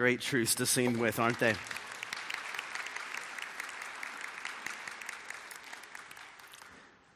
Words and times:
Great 0.00 0.22
truths 0.22 0.54
to 0.54 0.64
sing 0.64 0.98
with, 0.98 1.18
aren't 1.18 1.38
they? 1.38 1.52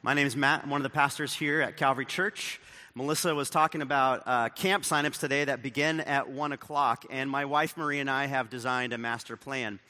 My 0.02 0.12
name 0.12 0.26
is 0.26 0.36
Matt. 0.36 0.64
I'm 0.64 0.68
one 0.68 0.82
of 0.82 0.82
the 0.82 0.90
pastors 0.90 1.32
here 1.32 1.62
at 1.62 1.78
Calvary 1.78 2.04
Church. 2.04 2.60
Melissa 2.94 3.34
was 3.34 3.48
talking 3.48 3.80
about 3.80 4.22
uh, 4.26 4.50
camp 4.50 4.84
signups 4.84 5.18
today 5.18 5.46
that 5.46 5.62
begin 5.62 6.00
at 6.00 6.28
1 6.28 6.52
o'clock, 6.52 7.06
and 7.08 7.30
my 7.30 7.46
wife 7.46 7.78
Marie 7.78 8.00
and 8.00 8.10
I 8.10 8.26
have 8.26 8.50
designed 8.50 8.92
a 8.92 8.98
master 8.98 9.38
plan. 9.38 9.80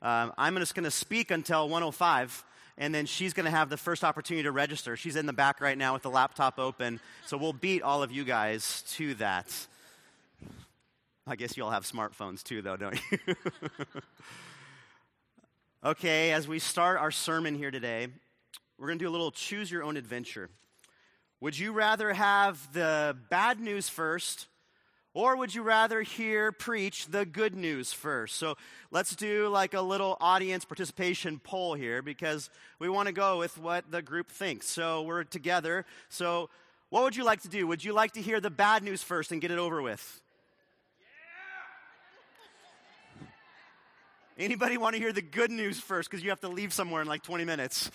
Um, 0.00 0.32
I'm 0.38 0.56
just 0.56 0.74
going 0.74 0.84
to 0.84 0.90
speak 0.90 1.30
until 1.30 1.68
105, 1.68 2.44
and 2.78 2.94
then 2.94 3.04
she's 3.04 3.34
going 3.34 3.44
to 3.44 3.50
have 3.50 3.68
the 3.68 3.76
first 3.76 4.02
opportunity 4.02 4.44
to 4.44 4.52
register. 4.52 4.96
She's 4.96 5.16
in 5.16 5.26
the 5.26 5.34
back 5.34 5.60
right 5.60 5.76
now 5.76 5.92
with 5.92 6.02
the 6.02 6.10
laptop 6.10 6.58
open, 6.58 6.98
so 7.26 7.36
we'll 7.36 7.52
beat 7.52 7.82
all 7.82 8.02
of 8.02 8.10
you 8.10 8.24
guys 8.24 8.84
to 8.92 9.12
that. 9.16 9.66
I 11.28 11.36
guess 11.36 11.58
you 11.58 11.64
all 11.64 11.70
have 11.70 11.84
smartphones 11.84 12.42
too, 12.42 12.62
though, 12.62 12.78
don't 12.78 12.98
you? 13.10 13.18
okay, 15.84 16.32
as 16.32 16.48
we 16.48 16.58
start 16.58 16.98
our 16.98 17.10
sermon 17.10 17.54
here 17.54 17.70
today, 17.70 18.08
we're 18.78 18.86
going 18.86 18.98
to 18.98 19.04
do 19.04 19.10
a 19.10 19.12
little 19.12 19.30
choose 19.30 19.70
your 19.70 19.82
own 19.82 19.98
adventure. 19.98 20.48
Would 21.42 21.58
you 21.58 21.72
rather 21.72 22.14
have 22.14 22.72
the 22.72 23.14
bad 23.28 23.60
news 23.60 23.90
first, 23.90 24.46
or 25.12 25.36
would 25.36 25.54
you 25.54 25.62
rather 25.62 26.00
hear 26.00 26.50
preach 26.50 27.08
the 27.08 27.26
good 27.26 27.54
news 27.54 27.92
first? 27.92 28.36
So 28.36 28.56
let's 28.90 29.14
do 29.14 29.48
like 29.48 29.74
a 29.74 29.82
little 29.82 30.16
audience 30.22 30.64
participation 30.64 31.40
poll 31.44 31.74
here 31.74 32.00
because 32.00 32.48
we 32.78 32.88
want 32.88 33.06
to 33.06 33.12
go 33.12 33.38
with 33.38 33.58
what 33.58 33.90
the 33.90 34.00
group 34.00 34.30
thinks. 34.30 34.66
So 34.66 35.02
we're 35.02 35.24
together. 35.24 35.84
So, 36.08 36.48
what 36.88 37.02
would 37.02 37.16
you 37.16 37.24
like 37.24 37.42
to 37.42 37.48
do? 37.48 37.66
Would 37.66 37.84
you 37.84 37.92
like 37.92 38.12
to 38.12 38.22
hear 38.22 38.40
the 38.40 38.48
bad 38.48 38.82
news 38.82 39.02
first 39.02 39.30
and 39.30 39.42
get 39.42 39.50
it 39.50 39.58
over 39.58 39.82
with? 39.82 40.22
Anybody 44.38 44.78
want 44.78 44.94
to 44.94 45.00
hear 45.00 45.12
the 45.12 45.20
good 45.20 45.50
news 45.50 45.80
first? 45.80 46.08
Because 46.08 46.22
you 46.22 46.30
have 46.30 46.42
to 46.42 46.48
leave 46.48 46.72
somewhere 46.72 47.02
in 47.02 47.08
like 47.08 47.24
20 47.24 47.44
minutes. 47.44 47.90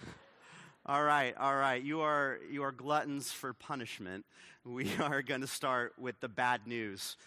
all 0.86 1.04
right, 1.04 1.36
all 1.36 1.54
right. 1.54 1.82
You 1.82 2.00
are, 2.00 2.38
you 2.50 2.62
are 2.62 2.72
gluttons 2.72 3.30
for 3.30 3.52
punishment. 3.52 4.24
We 4.64 4.90
are 5.00 5.20
going 5.20 5.42
to 5.42 5.46
start 5.46 5.92
with 5.98 6.18
the 6.20 6.28
bad 6.28 6.66
news. 6.66 7.18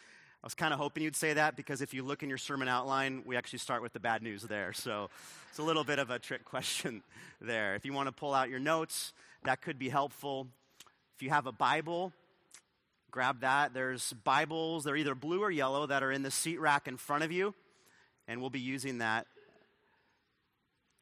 I 0.43 0.47
was 0.47 0.55
kind 0.55 0.73
of 0.73 0.79
hoping 0.79 1.03
you'd 1.03 1.16
say 1.16 1.33
that 1.33 1.55
because 1.55 1.83
if 1.83 1.93
you 1.93 2.01
look 2.01 2.23
in 2.23 2.29
your 2.29 2.39
sermon 2.39 2.67
outline, 2.67 3.21
we 3.27 3.38
actually 3.38 3.59
start 3.59 3.83
with 3.83 3.93
the 3.93 3.99
bad 3.99 4.23
news 4.23 4.41
there. 4.41 4.73
So 4.73 5.11
it's 5.51 5.59
a 5.59 5.63
little 5.63 5.83
bit 5.83 5.99
of 5.99 6.09
a 6.09 6.17
trick 6.17 6.44
question 6.44 7.03
there. 7.41 7.75
If 7.75 7.85
you 7.85 7.94
want 7.94 8.07
to 8.07 8.11
pull 8.11 8.33
out 8.33 8.49
your 8.49 8.59
notes, 8.59 9.13
that 9.44 9.61
could 9.61 9.77
be 9.77 9.89
helpful. 9.89 10.47
If 11.16 11.21
you 11.21 11.29
have 11.29 11.45
a 11.45 11.51
Bible, 11.51 12.11
grab 13.11 13.41
that. 13.41 13.75
There's 13.75 14.13
Bibles, 14.13 14.83
they're 14.83 14.97
either 14.97 15.13
blue 15.13 15.44
or 15.44 15.51
yellow, 15.51 15.85
that 15.85 16.01
are 16.01 16.11
in 16.11 16.23
the 16.23 16.31
seat 16.31 16.59
rack 16.59 16.88
in 16.88 16.97
front 16.97 17.23
of 17.23 17.31
you 17.31 17.53
and 18.27 18.41
we'll 18.41 18.50
be 18.50 18.59
using 18.59 19.00
that 19.00 19.27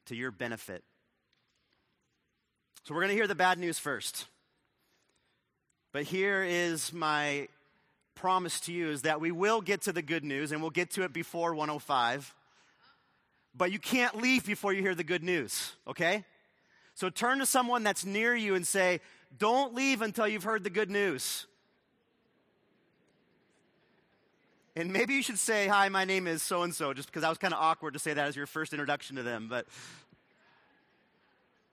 to 0.08 0.16
your 0.16 0.32
benefit. 0.32 0.84
So, 2.84 2.94
we're 2.94 3.02
going 3.02 3.10
to 3.10 3.16
hear 3.16 3.28
the 3.28 3.36
bad 3.36 3.60
news 3.60 3.78
first. 3.78 4.26
But 5.92 6.04
here 6.04 6.44
is 6.44 6.94
my 6.94 7.48
promise 8.20 8.60
to 8.62 8.74
you 8.74 8.90
is 8.90 9.04
that 9.04 9.22
we 9.22 9.32
will 9.32 9.62
get 9.62 9.82
to 9.84 9.94
the 9.94 10.02
good 10.02 10.24
news 10.24 10.52
and 10.52 10.62
we'll 10.62 10.70
get 10.70 10.92
to 10.92 11.04
it 11.04 11.14
before 11.14 11.56
105. 11.56 12.34
But 13.56 13.72
you 13.72 13.80
can't 13.80 14.22
leave 14.22 14.46
before 14.46 14.74
you 14.74 14.82
hear 14.82 14.94
the 14.94 15.04
good 15.04 15.24
news, 15.24 15.72
okay? 15.88 16.26
So 16.96 17.10
turn 17.10 17.40
to 17.40 17.46
someone 17.46 17.84
that's 17.84 18.06
near 18.06 18.36
you 18.36 18.56
and 18.56 18.68
say, 18.68 19.00
Don't 19.38 19.74
leave 19.74 20.02
until 20.02 20.28
you've 20.28 20.44
heard 20.44 20.64
the 20.64 20.70
good 20.70 20.92
news. 20.92 21.48
And 24.80 24.94
maybe 24.94 25.14
you 25.14 25.22
should 25.22 25.38
say, 25.38 25.68
Hi, 25.68 25.90
my 25.90 26.06
name 26.06 26.26
is 26.26 26.42
so 26.42 26.64
and 26.64 26.74
so, 26.74 26.94
just 26.94 27.10
because 27.10 27.24
that 27.24 27.28
was 27.30 27.38
kind 27.38 27.54
of 27.54 27.60
awkward 27.60 27.96
to 27.96 28.00
say 28.00 28.14
that 28.14 28.28
as 28.28 28.38
your 28.38 28.46
first 28.46 28.72
introduction 28.72 29.18
to 29.18 29.24
them. 29.24 29.48
But 29.50 29.66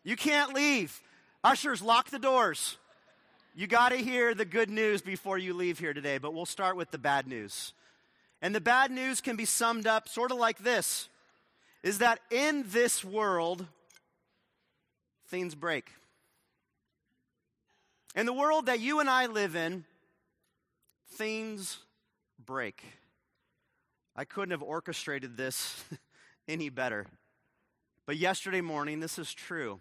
you 0.03 0.17
can't 0.17 0.53
leave. 0.53 1.01
Ushers, 1.45 1.81
lock 1.81 2.11
the 2.11 2.19
doors. 2.19 2.79
You 3.55 3.69
got 3.69 3.91
to 3.91 3.97
hear 3.97 4.35
the 4.35 4.45
good 4.45 4.71
news 4.71 5.03
before 5.03 5.39
you 5.39 5.55
leave 5.55 5.79
here 5.79 5.95
today, 5.95 6.19
but 6.19 6.35
we'll 6.35 6.47
start 6.47 6.75
with 6.75 6.91
the 6.91 6.99
bad 6.99 7.29
news. 7.29 7.75
And 8.43 8.53
the 8.53 8.61
bad 8.61 8.91
news 8.91 9.21
can 9.21 9.37
be 9.37 9.45
summed 9.45 9.87
up 9.87 10.09
sort 10.09 10.33
of 10.33 10.39
like 10.39 10.59
this 10.59 11.09
is 11.85 11.99
that 11.99 12.19
in 12.33 12.65
this 12.71 13.05
world, 13.05 13.67
things 15.29 15.55
break. 15.55 15.93
In 18.17 18.27
the 18.27 18.33
world 18.33 18.67
that 18.67 18.81
you 18.81 18.99
and 18.99 19.09
I 19.09 19.27
live 19.27 19.55
in, 19.55 19.85
things 21.13 21.79
break. 22.45 22.85
I 24.15 24.25
couldn't 24.25 24.53
have 24.53 24.63
orchestrated 24.63 25.37
this 25.37 25.85
any 26.49 26.69
better. 26.69 27.07
But 28.07 28.17
yesterday 28.17 28.61
morning, 28.61 29.01
this 29.01 29.19
is 29.19 29.33
true. 29.35 29.81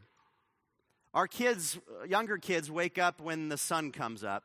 Our 1.13 1.27
kids, 1.27 1.79
younger 2.07 2.37
kids, 2.37 2.69
wake 2.69 2.97
up 2.97 3.21
when 3.21 3.49
the 3.49 3.57
sun 3.57 3.91
comes 3.91 4.23
up. 4.23 4.43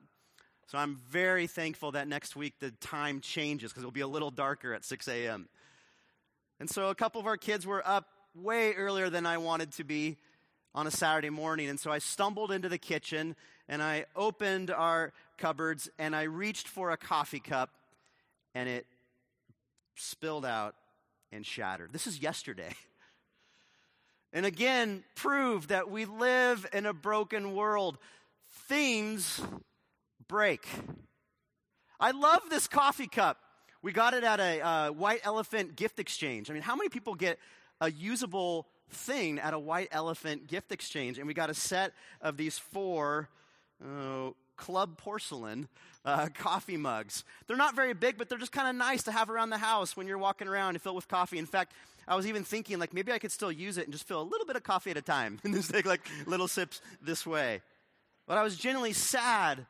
So 0.66 0.78
I'm 0.78 1.00
very 1.08 1.48
thankful 1.48 1.92
that 1.92 2.06
next 2.06 2.36
week 2.36 2.60
the 2.60 2.70
time 2.70 3.20
changes 3.20 3.72
because 3.72 3.82
it'll 3.82 3.90
be 3.90 4.02
a 4.02 4.06
little 4.06 4.30
darker 4.30 4.72
at 4.72 4.84
6 4.84 5.08
a.m. 5.08 5.48
And 6.60 6.70
so 6.70 6.90
a 6.90 6.94
couple 6.94 7.20
of 7.20 7.26
our 7.26 7.36
kids 7.36 7.66
were 7.66 7.82
up 7.84 8.06
way 8.36 8.74
earlier 8.74 9.10
than 9.10 9.26
I 9.26 9.38
wanted 9.38 9.72
to 9.72 9.84
be 9.84 10.18
on 10.72 10.86
a 10.86 10.90
Saturday 10.92 11.30
morning. 11.30 11.68
And 11.68 11.80
so 11.80 11.90
I 11.90 11.98
stumbled 11.98 12.52
into 12.52 12.68
the 12.68 12.78
kitchen 12.78 13.34
and 13.68 13.82
I 13.82 14.04
opened 14.14 14.70
our 14.70 15.12
cupboards 15.38 15.90
and 15.98 16.14
I 16.14 16.22
reached 16.24 16.68
for 16.68 16.92
a 16.92 16.96
coffee 16.96 17.40
cup 17.40 17.70
and 18.54 18.68
it 18.68 18.86
spilled 19.94 20.44
out 20.44 20.74
and 21.32 21.44
shattered. 21.44 21.92
This 21.92 22.06
is 22.06 22.20
yesterday. 22.20 22.74
And 24.32 24.46
again, 24.46 25.02
prove 25.16 25.68
that 25.68 25.90
we 25.90 26.04
live 26.04 26.64
in 26.72 26.86
a 26.86 26.92
broken 26.92 27.54
world. 27.54 27.98
Things 28.68 29.40
break. 30.28 30.68
I 31.98 32.12
love 32.12 32.42
this 32.48 32.68
coffee 32.68 33.08
cup. 33.08 33.38
We 33.82 33.92
got 33.92 34.14
it 34.14 34.22
at 34.22 34.38
a 34.38 34.60
uh, 34.60 34.90
White 34.92 35.20
Elephant 35.24 35.74
gift 35.74 35.98
exchange. 35.98 36.48
I 36.48 36.52
mean, 36.52 36.62
how 36.62 36.76
many 36.76 36.88
people 36.90 37.14
get 37.14 37.38
a 37.80 37.90
usable 37.90 38.68
thing 38.90 39.38
at 39.38 39.52
a 39.52 39.58
White 39.58 39.88
Elephant 39.90 40.46
gift 40.46 40.70
exchange? 40.70 41.18
And 41.18 41.26
we 41.26 41.34
got 41.34 41.50
a 41.50 41.54
set 41.54 41.92
of 42.20 42.36
these 42.36 42.56
four 42.56 43.28
uh, 43.84 44.30
club 44.60 44.98
porcelain 44.98 45.68
uh, 46.04 46.28
coffee 46.34 46.76
mugs. 46.76 47.24
They're 47.46 47.56
not 47.56 47.74
very 47.74 47.94
big, 47.94 48.18
but 48.18 48.28
they're 48.28 48.38
just 48.38 48.52
kind 48.52 48.68
of 48.68 48.76
nice 48.76 49.02
to 49.04 49.12
have 49.12 49.30
around 49.30 49.50
the 49.50 49.58
house 49.58 49.96
when 49.96 50.06
you're 50.06 50.18
walking 50.18 50.48
around 50.48 50.74
and 50.74 50.82
fill 50.82 50.92
it 50.92 50.96
with 50.96 51.08
coffee. 51.08 51.38
In 51.38 51.46
fact, 51.46 51.72
I 52.06 52.14
was 52.14 52.26
even 52.26 52.44
thinking 52.44 52.78
like 52.78 52.92
maybe 52.92 53.10
I 53.10 53.18
could 53.18 53.32
still 53.32 53.50
use 53.50 53.78
it 53.78 53.84
and 53.84 53.92
just 53.92 54.06
fill 54.06 54.20
a 54.20 54.22
little 54.22 54.46
bit 54.46 54.56
of 54.56 54.62
coffee 54.62 54.90
at 54.90 54.96
a 54.98 55.02
time 55.02 55.40
and 55.44 55.54
just 55.54 55.72
take 55.72 55.86
like 55.86 56.02
little 56.26 56.46
sips 56.46 56.82
this 57.02 57.26
way. 57.26 57.62
But 58.26 58.36
I 58.36 58.42
was 58.42 58.56
genuinely 58.56 58.92
sad 58.92 59.66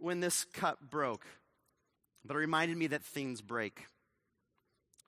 when 0.00 0.20
this 0.20 0.44
cup 0.52 0.78
broke. 0.90 1.24
But 2.24 2.34
it 2.34 2.40
reminded 2.40 2.76
me 2.76 2.88
that 2.88 3.04
things 3.04 3.40
break. 3.40 3.86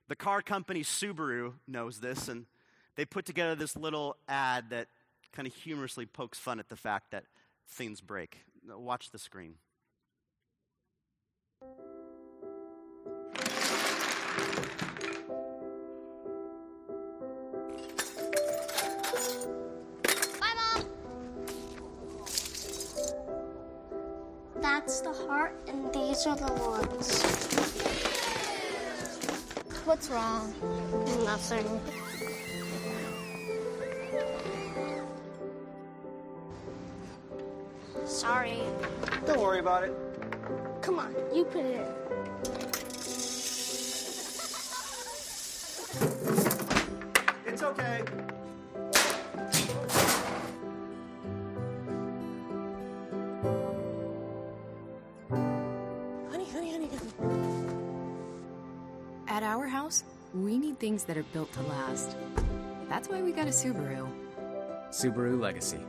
The 0.06 0.16
car 0.16 0.40
company 0.40 0.84
Subaru 0.84 1.54
knows 1.66 1.98
this, 1.98 2.28
and 2.28 2.46
they 2.96 3.04
put 3.04 3.26
together 3.26 3.56
this 3.56 3.76
little 3.76 4.16
ad 4.28 4.70
that 4.70 4.86
kind 5.32 5.46
of 5.46 5.54
humorously 5.54 6.06
pokes 6.06 6.38
fun 6.38 6.60
at 6.60 6.68
the 6.68 6.76
fact 6.76 7.10
that 7.10 7.24
things 7.68 8.00
break. 8.00 8.44
Watch 8.76 9.10
the 9.10 9.18
screen. 9.18 9.54
Bye, 20.40 20.54
Mom. 20.56 20.84
That's 24.60 25.00
the 25.00 25.12
heart, 25.12 25.54
and 25.66 25.92
these 25.92 26.26
are 26.26 26.36
the 26.36 26.52
lungs. 26.52 27.22
What's 29.84 30.08
wrong? 30.10 30.52
Nothing. 31.24 31.80
Sorry. 38.28 38.60
Don't 39.24 39.40
worry 39.40 39.58
about 39.58 39.84
it. 39.84 39.94
Come 40.82 40.98
on, 40.98 41.14
you 41.34 41.44
put 41.44 41.64
it 41.64 41.76
in. 41.76 41.86
It's 47.46 47.62
okay. 47.62 48.02
Honey, 56.30 56.44
honey, 56.52 56.72
honey, 56.72 56.90
honey. 56.90 57.70
At 59.26 59.42
our 59.42 59.66
house, 59.66 60.04
we 60.34 60.58
need 60.58 60.78
things 60.78 61.04
that 61.04 61.16
are 61.16 61.24
built 61.32 61.50
to 61.54 61.62
last. 61.62 62.14
That's 62.90 63.08
why 63.08 63.22
we 63.22 63.32
got 63.32 63.46
a 63.46 63.52
Subaru. 63.52 64.06
Subaru 64.90 65.40
Legacy, 65.40 65.80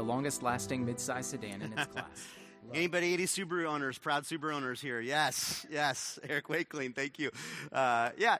the 0.00 0.06
longest 0.06 0.42
lasting 0.42 0.86
midsize 0.86 1.24
sedan 1.24 1.60
in 1.60 1.74
its 1.74 1.84
class. 1.92 2.26
Anybody, 2.72 3.12
any 3.12 3.24
Subaru 3.24 3.66
owners, 3.66 3.98
proud 3.98 4.24
Subaru 4.24 4.54
owners 4.54 4.80
here? 4.80 4.98
Yes, 4.98 5.66
yes. 5.70 6.18
Eric 6.28 6.48
Wakeling, 6.48 6.94
thank 6.94 7.18
you. 7.18 7.30
Uh, 7.70 8.08
yeah, 8.16 8.38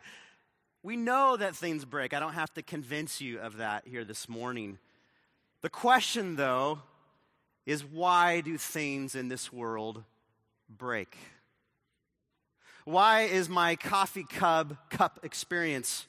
we 0.82 0.96
know 0.96 1.36
that 1.36 1.54
things 1.54 1.84
break. 1.84 2.14
I 2.14 2.18
don't 2.18 2.32
have 2.32 2.50
to 2.54 2.62
convince 2.62 3.20
you 3.20 3.40
of 3.40 3.58
that 3.58 3.86
here 3.86 4.06
this 4.06 4.26
morning. 4.26 4.78
The 5.60 5.68
question, 5.68 6.36
though, 6.36 6.78
is 7.66 7.84
why 7.84 8.40
do 8.40 8.56
things 8.56 9.14
in 9.14 9.28
this 9.28 9.52
world 9.52 10.02
break? 10.66 11.14
Why 12.86 13.24
is 13.24 13.50
my 13.50 13.76
coffee 13.76 14.24
cup 14.24 14.88
cup 14.88 15.20
experience 15.24 16.06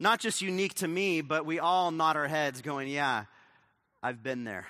not 0.00 0.18
just 0.18 0.40
unique 0.40 0.74
to 0.76 0.88
me, 0.88 1.20
but 1.20 1.44
we 1.44 1.58
all 1.58 1.90
nod 1.90 2.16
our 2.16 2.26
heads 2.26 2.62
going, 2.62 2.88
yeah, 2.88 3.26
I've 4.02 4.22
been 4.22 4.42
there. 4.42 4.66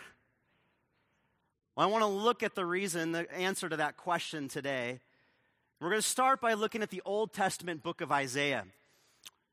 Well, 1.74 1.88
I 1.88 1.90
want 1.90 2.02
to 2.02 2.08
look 2.08 2.42
at 2.42 2.54
the 2.54 2.66
reason, 2.66 3.12
the 3.12 3.32
answer 3.32 3.66
to 3.68 3.76
that 3.76 3.96
question 3.96 4.46
today. 4.46 5.00
We're 5.80 5.88
going 5.88 6.02
to 6.02 6.06
start 6.06 6.40
by 6.42 6.52
looking 6.52 6.82
at 6.82 6.90
the 6.90 7.00
Old 7.06 7.32
Testament 7.32 7.82
book 7.82 8.02
of 8.02 8.12
Isaiah. 8.12 8.66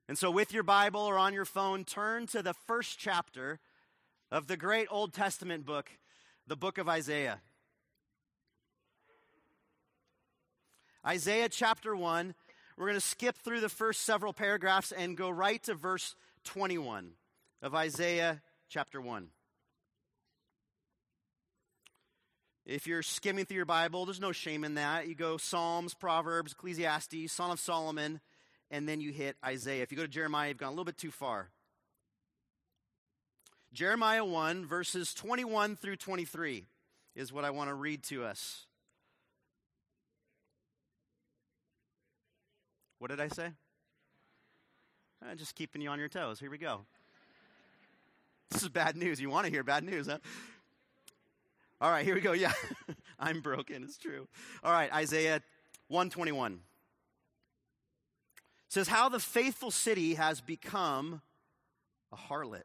And 0.10 0.18
so, 0.18 0.30
with 0.30 0.52
your 0.54 0.64
Bible 0.64 1.00
or 1.00 1.18
on 1.18 1.34
your 1.34 1.46
phone, 1.46 1.86
turn 1.86 2.28
to 2.28 2.44
the 2.44 2.54
first 2.54 3.00
chapter 3.00 3.60
of 4.32 4.48
the 4.48 4.58
great 4.58 4.88
Old 4.92 5.14
Testament 5.14 5.66
book, 5.66 5.90
the 6.46 6.58
book 6.58 6.78
of 6.78 6.90
Isaiah. 6.90 7.40
Isaiah 11.08 11.48
chapter 11.48 11.96
1. 11.96 12.36
We're 12.76 12.86
going 12.86 12.96
to 12.96 13.02
skip 13.02 13.38
through 13.38 13.62
the 13.62 13.70
first 13.70 14.02
several 14.02 14.34
paragraphs 14.34 14.92
and 14.92 15.16
go 15.16 15.30
right 15.30 15.64
to 15.64 15.74
verse 15.74 16.16
21 16.44 17.12
of 17.62 17.76
Isaiah 17.76 18.42
chapter 18.68 19.00
1. 19.00 19.30
If 22.70 22.86
you're 22.86 23.02
skimming 23.02 23.46
through 23.46 23.56
your 23.56 23.66
Bible, 23.66 24.06
there's 24.06 24.22
no 24.22 24.32
shame 24.32 24.64
in 24.64 24.76
that. 24.76 25.08
You 25.08 25.16
go 25.16 25.38
Psalms, 25.38 25.96
Proverbs, 25.96 26.52
Ecclesiastes, 26.52 27.32
Song 27.32 27.52
of 27.52 27.60
Solomon, 27.60 28.20
and 28.70 28.88
then 28.88 29.02
you 29.02 29.12
hit 29.12 29.38
Isaiah. 29.44 29.82
If 29.82 29.92
you 29.92 29.98
go 29.98 30.04
to 30.04 30.08
Jeremiah, 30.08 30.50
you've 30.50 30.58
gone 30.58 30.68
a 30.68 30.72
little 30.74 30.86
bit 30.86 30.96
too 30.96 31.10
far. 31.10 31.50
Jeremiah 33.74 34.24
1, 34.24 34.68
verses 34.68 35.16
21 35.16 35.78
through 35.78 35.96
23 35.96 36.68
is 37.16 37.34
what 37.34 37.44
I 37.44 37.50
want 37.50 37.72
to 37.72 37.74
read 37.74 38.04
to 38.04 38.24
us. 38.24 38.68
What 43.00 43.10
did 43.10 43.20
I 43.20 43.30
say? 43.30 43.50
Uh, 45.24 45.34
just 45.34 45.56
keeping 45.56 45.82
you 45.82 45.90
on 45.90 45.98
your 45.98 46.08
toes. 46.08 46.40
Here 46.40 46.52
we 46.52 46.60
go. 46.60 46.82
This 48.52 48.62
is 48.62 48.70
bad 48.70 48.96
news. 48.96 49.20
You 49.20 49.32
want 49.32 49.48
to 49.48 49.52
hear 49.52 49.64
bad 49.64 49.84
news, 49.84 50.06
huh? 50.06 50.20
All 51.82 51.90
right, 51.90 52.04
here 52.04 52.16
we 52.16 52.22
go. 52.22 52.34
Yeah, 52.34 52.52
I'm 53.20 53.40
broken. 53.40 53.84
It's 53.84 53.98
true. 53.98 54.28
All 54.64 54.72
right, 54.74 54.92
Isaiah 54.94 55.42
121 55.88 56.60
says, 58.68 58.90
How 58.90 59.08
the 59.08 59.20
faithful 59.20 59.72
city 59.72 60.16
has 60.16 60.42
become 60.42 61.22
a 62.12 62.18
harlot. 62.18 62.64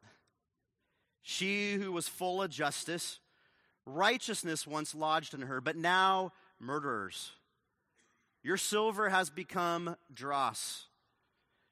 She 1.22 1.74
who 1.74 1.92
was 1.92 2.08
full 2.08 2.42
of 2.42 2.50
justice, 2.50 3.20
righteousness 3.86 4.66
once 4.66 4.96
lodged 4.96 5.32
in 5.32 5.42
her, 5.42 5.60
but 5.60 5.76
now 5.76 6.32
murderers. 6.58 7.30
Your 8.42 8.56
silver 8.56 9.10
has 9.10 9.30
become 9.30 9.96
dross, 10.12 10.86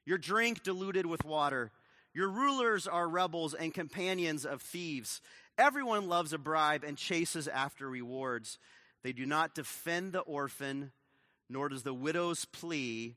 your 0.05 0.17
drink 0.17 0.63
diluted 0.63 1.05
with 1.05 1.25
water. 1.25 1.71
Your 2.15 2.29
rulers 2.29 2.87
are 2.87 3.09
rebels 3.09 3.55
and 3.55 3.73
companions 3.73 4.45
of 4.45 4.61
thieves. 4.61 5.19
Everyone 5.57 6.07
loves 6.07 6.33
a 6.33 6.37
bribe 6.37 6.83
and 6.83 6.97
chases 6.97 7.47
after 7.47 7.87
rewards. 7.87 8.57
They 9.03 9.13
do 9.13 9.25
not 9.25 9.53
defend 9.53 10.13
the 10.13 10.21
orphan, 10.21 10.91
nor 11.49 11.69
does 11.69 11.83
the 11.83 11.93
widow's 11.93 12.45
plea 12.45 13.15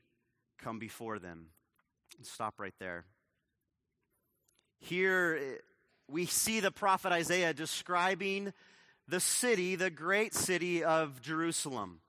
come 0.59 0.77
before 0.77 1.17
them. 1.17 1.47
Stop 2.21 2.55
right 2.59 2.73
there. 2.79 3.05
Here 4.79 5.59
we 6.07 6.25
see 6.25 6.59
the 6.59 6.71
prophet 6.71 7.11
Isaiah 7.11 7.53
describing 7.53 8.53
the 9.07 9.19
city, 9.19 9.75
the 9.75 9.89
great 9.89 10.33
city 10.33 10.83
of 10.83 11.21
Jerusalem, 11.21 12.01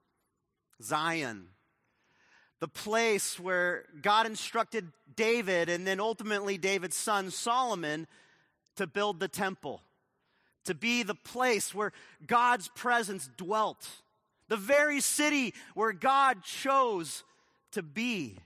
Zion, 0.82 1.48
the 2.60 2.69
place 2.69 3.38
where 3.38 3.84
God 4.02 4.26
instructed 4.26 4.92
David 5.16 5.69
and 5.69 5.86
then 5.86 6.00
ultimately 6.00 6.58
David's 6.58 6.96
son 6.96 7.31
Solomon 7.31 8.06
to 8.76 8.86
build 8.86 9.20
the 9.20 9.28
temple 9.28 9.81
to 10.69 10.75
be 10.75 11.03
the 11.03 11.15
place 11.15 11.75
where 11.75 11.93
God's 12.26 12.69
presence 12.69 13.31
dwelt, 13.38 13.88
the 14.49 14.56
very 14.59 15.00
city 15.00 15.55
where 15.73 15.94
God 15.94 16.43
chose 16.43 17.25
to 17.73 17.82
be, 17.82 18.37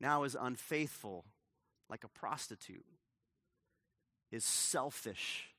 now 0.00 0.24
is 0.24 0.34
unfaithful 0.34 1.26
like 1.90 2.04
a 2.04 2.08
prostitute, 2.08 2.86
is 4.32 4.46
selfish, 4.46 5.50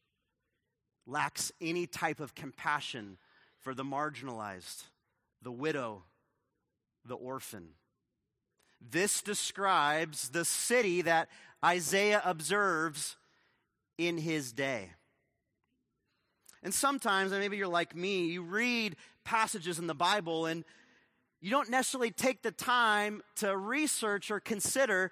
lacks 1.05 1.51
any 1.61 1.85
type 1.85 2.19
of 2.19 2.33
compassion 2.33 3.19
for 3.59 3.75
the 3.75 3.83
marginalized, 3.83 4.85
the 5.43 5.51
widow, 5.51 6.05
the 7.05 7.13
orphan. 7.13 7.67
This 8.81 9.21
describes 9.21 10.29
the 10.29 10.43
city 10.43 11.03
that 11.03 11.29
Isaiah 11.63 12.23
observes 12.25 13.15
in 13.99 14.17
his 14.17 14.51
day. 14.51 14.89
And 16.63 16.73
sometimes, 16.73 17.31
and 17.31 17.41
maybe 17.41 17.57
you're 17.57 17.67
like 17.67 17.95
me, 17.95 18.27
you 18.27 18.41
read 18.41 18.95
passages 19.23 19.79
in 19.79 19.87
the 19.87 19.95
Bible 19.95 20.45
and 20.45 20.63
you 21.41 21.51
don't 21.51 21.69
necessarily 21.69 22.11
take 22.11 22.41
the 22.41 22.51
time 22.51 23.21
to 23.35 23.55
research 23.55 24.31
or 24.31 24.39
consider 24.39 25.11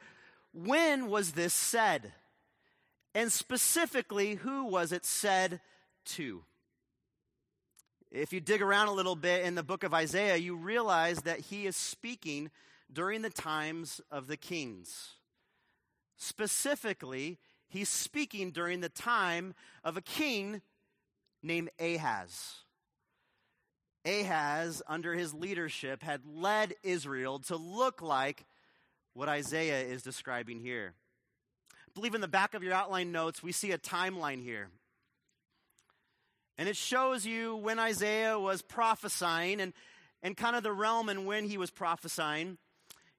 when 0.54 1.08
was 1.08 1.32
this 1.32 1.54
said? 1.54 2.12
And 3.16 3.32
specifically, 3.32 4.36
who 4.36 4.66
was 4.66 4.92
it 4.92 5.06
said 5.06 5.60
to? 6.06 6.44
If 8.12 8.32
you 8.32 8.40
dig 8.40 8.62
around 8.62 8.88
a 8.88 8.94
little 8.94 9.16
bit 9.16 9.44
in 9.44 9.56
the 9.56 9.64
book 9.64 9.84
of 9.84 9.94
Isaiah, 9.94 10.38
you 10.38 10.56
realize 10.56 11.22
that 11.24 11.40
he 11.40 11.66
is 11.66 11.76
speaking 11.76 12.52
during 12.92 13.24
the 13.24 13.30
times 13.30 14.02
of 14.12 14.28
the 14.28 14.38
kings. 14.38 15.14
Specifically, 16.16 17.40
he's 17.68 17.90
speaking 17.90 18.52
during 18.52 18.82
the 18.82 18.90
time 18.90 19.56
of 19.84 19.98
a 19.98 20.02
king 20.02 20.62
named 21.44 21.70
Ahaz. 21.80 22.64
Ahaz, 24.06 24.82
under 24.88 25.14
his 25.14 25.34
leadership, 25.34 26.04
had 26.04 26.22
led 26.26 26.74
Israel 26.84 27.40
to 27.40 27.56
look 27.56 28.02
like 28.02 28.46
what 29.14 29.30
Isaiah 29.30 29.82
is 29.82 30.02
describing 30.04 30.60
here. 30.60 30.94
I 31.72 31.92
believe 31.94 32.16
in 32.16 32.22
the 32.22 32.28
back 32.28 32.54
of 32.54 32.64
your 32.64 32.74
outline 32.74 33.12
notes, 33.12 33.44
we 33.44 33.52
see 33.52 33.72
a 33.72 33.78
timeline 33.78 34.42
here. 34.42 34.70
And 36.58 36.68
it 36.68 36.76
shows 36.76 37.26
you 37.26 37.56
when 37.56 37.80
Isaiah 37.80 38.40
was 38.40 38.62
prophesying 38.62 39.62
and, 39.62 39.74
and 40.22 40.36
kind 40.36 40.56
of 40.56 40.64
the 40.64 40.72
realm 40.72 41.10
and 41.10 41.26
when 41.26 41.46
he 41.46 41.58
was 41.58 41.72
prophesying. 41.72 42.58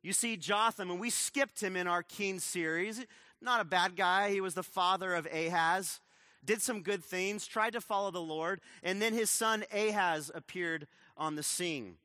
You 0.02 0.12
see 0.12 0.36
Jotham, 0.36 0.90
and 0.90 1.00
we 1.00 1.10
skipped 1.10 1.62
him 1.62 1.76
in 1.76 1.86
our 1.86 2.02
King 2.02 2.38
series. 2.40 3.04
Not 3.40 3.60
a 3.60 3.64
bad 3.64 3.96
guy. 3.96 4.30
He 4.30 4.40
was 4.40 4.54
the 4.54 4.62
father 4.62 5.14
of 5.14 5.26
Ahaz 5.32 6.00
did 6.44 6.62
some 6.62 6.82
good 6.82 7.04
things, 7.04 7.46
tried 7.46 7.72
to 7.72 7.80
follow 7.80 8.10
the 8.10 8.20
Lord, 8.20 8.60
and 8.82 9.00
then 9.00 9.12
his 9.14 9.30
son 9.30 9.64
Ahaz 9.72 10.30
appeared 10.34 10.86
on 11.16 11.36
the 11.36 11.42
scene. 11.42 11.96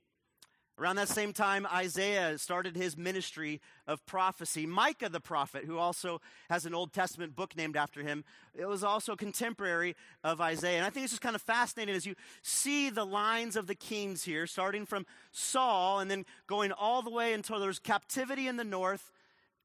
Around 0.79 0.95
that 0.95 1.09
same 1.09 1.33
time, 1.33 1.67
Isaiah 1.67 2.37
started 2.37 2.77
his 2.77 2.95
ministry 2.95 3.59
of 3.85 4.05
prophecy. 4.05 4.65
Micah 4.65 5.09
the 5.09 5.19
prophet, 5.19 5.65
who 5.65 5.77
also 5.77 6.21
has 6.49 6.65
an 6.65 6.73
Old 6.73 6.93
Testament 6.93 7.35
book 7.35 7.57
named 7.57 7.75
after 7.75 8.01
him, 8.01 8.23
it 8.55 8.65
was 8.65 8.81
also 8.81 9.17
contemporary 9.17 9.97
of 10.23 10.39
Isaiah. 10.39 10.77
And 10.77 10.85
I 10.85 10.89
think 10.89 11.03
it's 11.03 11.11
just 11.11 11.21
kind 11.21 11.35
of 11.35 11.41
fascinating 11.41 11.95
as 11.95 12.05
you 12.05 12.15
see 12.43 12.89
the 12.89 13.05
lines 13.05 13.57
of 13.57 13.67
the 13.67 13.75
kings 13.75 14.23
here, 14.23 14.47
starting 14.47 14.85
from 14.85 15.05
Saul 15.33 15.99
and 15.99 16.09
then 16.09 16.25
going 16.47 16.71
all 16.71 17.01
the 17.01 17.11
way 17.11 17.33
until 17.33 17.59
there's 17.59 17.79
captivity 17.79 18.47
in 18.47 18.55
the 18.55 18.63
north, 18.63 19.11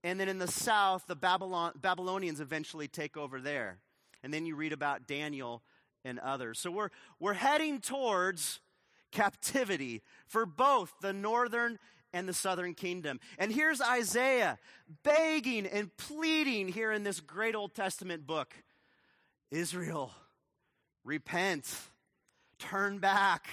and 0.03 0.19
then 0.19 0.29
in 0.29 0.41
the 0.41 0.49
south, 0.49 1.07
the 1.07 1.15
Babylon, 1.15 1.75
Babylonians 1.81 2.41
eventually 2.41 2.89
take 2.89 3.17
over 3.17 3.41
there 3.41 3.79
and 4.25 4.33
then 4.33 4.47
you 4.47 4.57
read 4.57 4.73
about 4.73 5.07
Daniel 5.07 5.63
and 6.03 6.19
others. 6.19 6.59
So 6.59 6.71
we're, 6.71 6.89
we're 7.21 7.35
heading 7.35 7.79
towards 7.79 8.61
captivity 9.13 10.03
for 10.27 10.47
both 10.47 10.93
the 11.03 11.13
northern 11.13 11.79
and 12.15 12.27
the 12.27 12.33
southern 12.33 12.73
kingdom. 12.73 13.21
And 13.39 13.53
here's 13.53 13.83
Isaiah 13.83 14.59
begging 15.03 15.67
and 15.67 15.95
pleading 15.99 16.69
here 16.69 16.91
in 16.91 17.03
this 17.03 17.21
great 17.21 17.55
Old 17.55 17.75
Testament 17.75 18.27
book 18.27 18.55
Israel, 19.51 20.11
repent, 21.05 21.73
turn 22.59 22.99
back. 22.99 23.47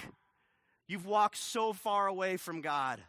You've 0.88 1.06
walked 1.06 1.36
so 1.36 1.74
far 1.74 2.06
away 2.06 2.38
from 2.38 2.62
God. 2.62 3.00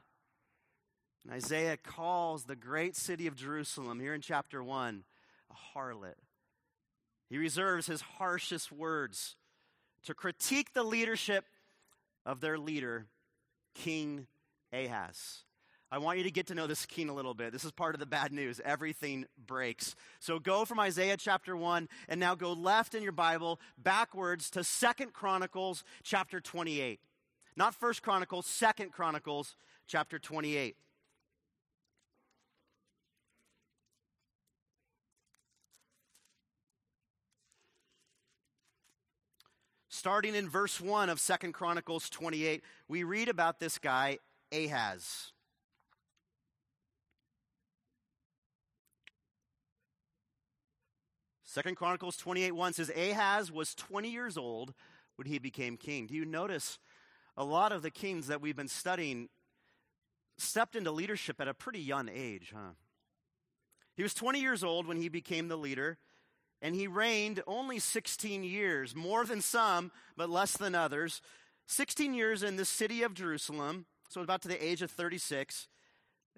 And 1.24 1.34
Isaiah 1.34 1.77
calls 1.77 2.43
the 2.43 2.58
great 2.58 2.98
city 2.98 3.25
of 3.27 3.36
Jerusalem 3.36 4.01
here 4.01 4.13
in 4.13 4.20
chapter 4.22 4.62
1 4.62 5.05
a 5.50 5.77
harlot, 5.77 6.15
he 7.34 7.40
reserves 7.40 7.88
his 7.88 8.02
harshest 8.02 8.72
words 8.72 9.38
to 10.04 10.13
critique 10.13 10.75
the 10.75 10.84
leadership 10.84 11.46
of 12.28 12.42
their 12.42 12.60
leader, 12.60 13.08
King 13.74 14.28
Ahaz. 14.72 15.40
I 15.92 15.98
want 15.98 16.20
you 16.20 16.25
to 16.25 16.32
get 16.32 16.46
to 16.48 16.54
know 16.54 16.68
this 16.68 16.86
king 16.86 17.10
a 17.10 17.13
little 17.16 17.34
bit. 17.34 17.52
This 17.52 17.66
is 17.66 17.72
part 17.72 17.96
of 17.96 18.00
the 18.00 18.06
bad 18.06 18.32
news. 18.32 18.62
Everything 18.63 19.25
breaks. 19.48 19.96
So 20.20 20.38
go 20.38 20.63
from 20.63 20.80
Isaiah 20.80 21.18
chapter 21.18 21.58
1 21.58 21.90
and 22.08 22.20
now 22.20 22.36
go 22.36 22.54
left 22.54 22.94
in 22.94 23.02
your 23.02 23.12
Bible 23.12 23.60
backwards 23.80 24.52
to 24.52 24.63
Second 24.63 25.13
Chronicles 25.13 25.84
chapter 26.04 26.40
28. 26.40 27.00
Not 27.56 27.74
First 27.74 28.04
Chronicles, 28.04 28.46
Second 28.46 28.92
Chronicles 28.92 29.56
chapter 29.88 30.20
28. 30.20 30.75
Starting 40.03 40.36
in 40.36 40.50
verse 40.50 40.81
1 40.81 41.07
of 41.07 41.17
Second 41.17 41.53
Chronicles 41.53 42.10
28, 42.10 42.62
we 42.89 43.05
read 43.05 43.29
about 43.29 43.62
this 43.62 43.77
guy, 43.77 44.19
Ahaz. 44.51 45.31
Second 51.45 51.77
Chronicles 51.77 52.17
28 52.17 52.51
1 52.51 52.74
says, 52.74 52.89
Ahaz 52.89 53.50
was 53.50 53.74
20 53.75 54.10
years 54.10 54.36
old 54.36 54.74
when 55.15 55.25
he 55.25 55.39
became 55.39 55.77
king. 55.77 56.07
Do 56.07 56.15
you 56.15 56.25
notice 56.25 56.79
a 57.38 57.45
lot 57.45 57.72
of 57.72 57.81
the 57.81 57.89
kings 57.89 58.27
that 58.27 58.41
we've 58.41 58.57
been 58.57 58.67
studying 58.67 59.29
stepped 60.38 60.75
into 60.75 60.91
leadership 60.91 61.39
at 61.39 61.48
a 61.48 61.53
pretty 61.53 61.79
young 61.79 62.10
age, 62.13 62.51
huh? 62.53 62.72
He 63.95 64.03
was 64.03 64.13
20 64.13 64.41
years 64.41 64.65
old 64.65 64.86
when 64.86 64.98
he 64.98 65.07
became 65.07 65.48
the 65.48 65.55
leader, 65.57 65.98
and 66.63 66.74
he 66.74 66.88
reigned 66.88 67.43
only 67.46 67.77
16 67.77 68.43
years, 68.46 68.96
more 68.96 69.25
than 69.25 69.41
some, 69.41 69.91
but 70.15 70.29
less 70.29 70.55
than 70.55 70.74
others. 70.74 71.22
16 71.67 72.13
years 72.13 72.41
in 72.41 72.55
the 72.55 72.63
city 72.63 73.03
of 73.03 73.13
Jerusalem, 73.13 73.86
so 74.08 74.22
about 74.22 74.41
to 74.43 74.48
the 74.48 74.65
age 74.65 74.82
of 74.82 74.89
36. 74.89 75.67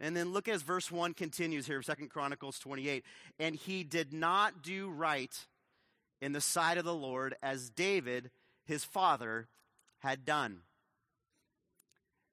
And 0.01 0.17
then 0.17 0.33
look 0.33 0.47
as 0.47 0.63
verse 0.63 0.91
1 0.91 1.13
continues 1.13 1.67
here, 1.67 1.81
Second 1.83 2.09
Chronicles 2.09 2.57
28. 2.57 3.05
And 3.39 3.55
he 3.55 3.83
did 3.83 4.11
not 4.11 4.63
do 4.63 4.89
right 4.89 5.33
in 6.21 6.33
the 6.33 6.41
sight 6.41 6.79
of 6.79 6.85
the 6.85 6.93
Lord 6.93 7.35
as 7.43 7.69
David, 7.69 8.31
his 8.65 8.83
father, 8.83 9.47
had 9.99 10.25
done. 10.25 10.61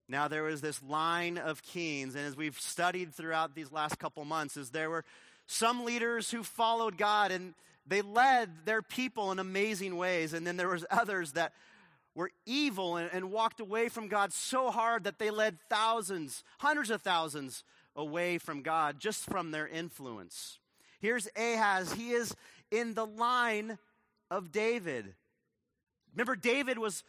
Now, 0.08 0.28
there 0.28 0.42
was 0.42 0.62
this 0.62 0.82
line 0.82 1.36
of 1.36 1.62
kings, 1.62 2.14
and 2.14 2.26
as 2.26 2.36
we've 2.36 2.58
studied 2.58 3.14
throughout 3.14 3.54
these 3.54 3.70
last 3.70 3.98
couple 3.98 4.24
months, 4.24 4.56
is 4.56 4.70
there 4.70 4.90
were 4.90 5.04
some 5.46 5.84
leaders 5.84 6.30
who 6.30 6.42
followed 6.42 6.96
God 6.96 7.30
and 7.30 7.54
they 7.86 8.02
led 8.02 8.64
their 8.64 8.82
people 8.82 9.32
in 9.32 9.38
amazing 9.38 9.96
ways, 9.96 10.32
and 10.32 10.46
then 10.46 10.56
there 10.56 10.68
was 10.68 10.84
others 10.90 11.32
that 11.32 11.52
were 12.14 12.30
evil 12.46 12.96
and, 12.96 13.10
and 13.12 13.32
walked 13.32 13.60
away 13.60 13.88
from 13.88 14.08
God 14.08 14.32
so 14.32 14.70
hard 14.70 15.04
that 15.04 15.18
they 15.18 15.30
led 15.30 15.58
thousands, 15.68 16.44
hundreds 16.58 16.90
of 16.90 17.02
thousands 17.02 17.64
away 17.96 18.38
from 18.38 18.62
God 18.62 19.00
just 19.00 19.24
from 19.24 19.50
their 19.50 19.66
influence. 19.66 20.58
Here's 21.00 21.28
Ahaz. 21.36 21.92
He 21.94 22.10
is 22.12 22.34
in 22.70 22.94
the 22.94 23.06
line 23.06 23.78
of 24.30 24.52
David. 24.52 25.14
Remember, 26.14 26.36
David 26.36 26.78
was 26.78 27.02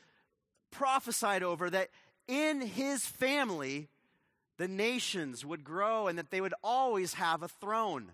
prophesied 0.72 1.44
over 1.44 1.70
that 1.70 1.90
in 2.28 2.62
his 2.62 3.06
family, 3.06 3.90
the 4.58 4.68
nations 4.68 5.46
would 5.46 5.64
grow 5.64 6.08
and 6.08 6.18
that 6.18 6.32
they 6.32 6.42
would 6.42 6.54
always 6.64 7.16
have 7.16 7.44
a 7.44 7.48
throne. 7.48 8.12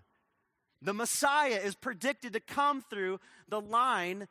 The 0.82 0.94
Messiah 0.94 1.60
is 1.62 1.74
predicted 1.74 2.32
to 2.32 2.40
come 2.40 2.82
through 2.82 3.20
the 3.48 3.60
line 3.60 4.28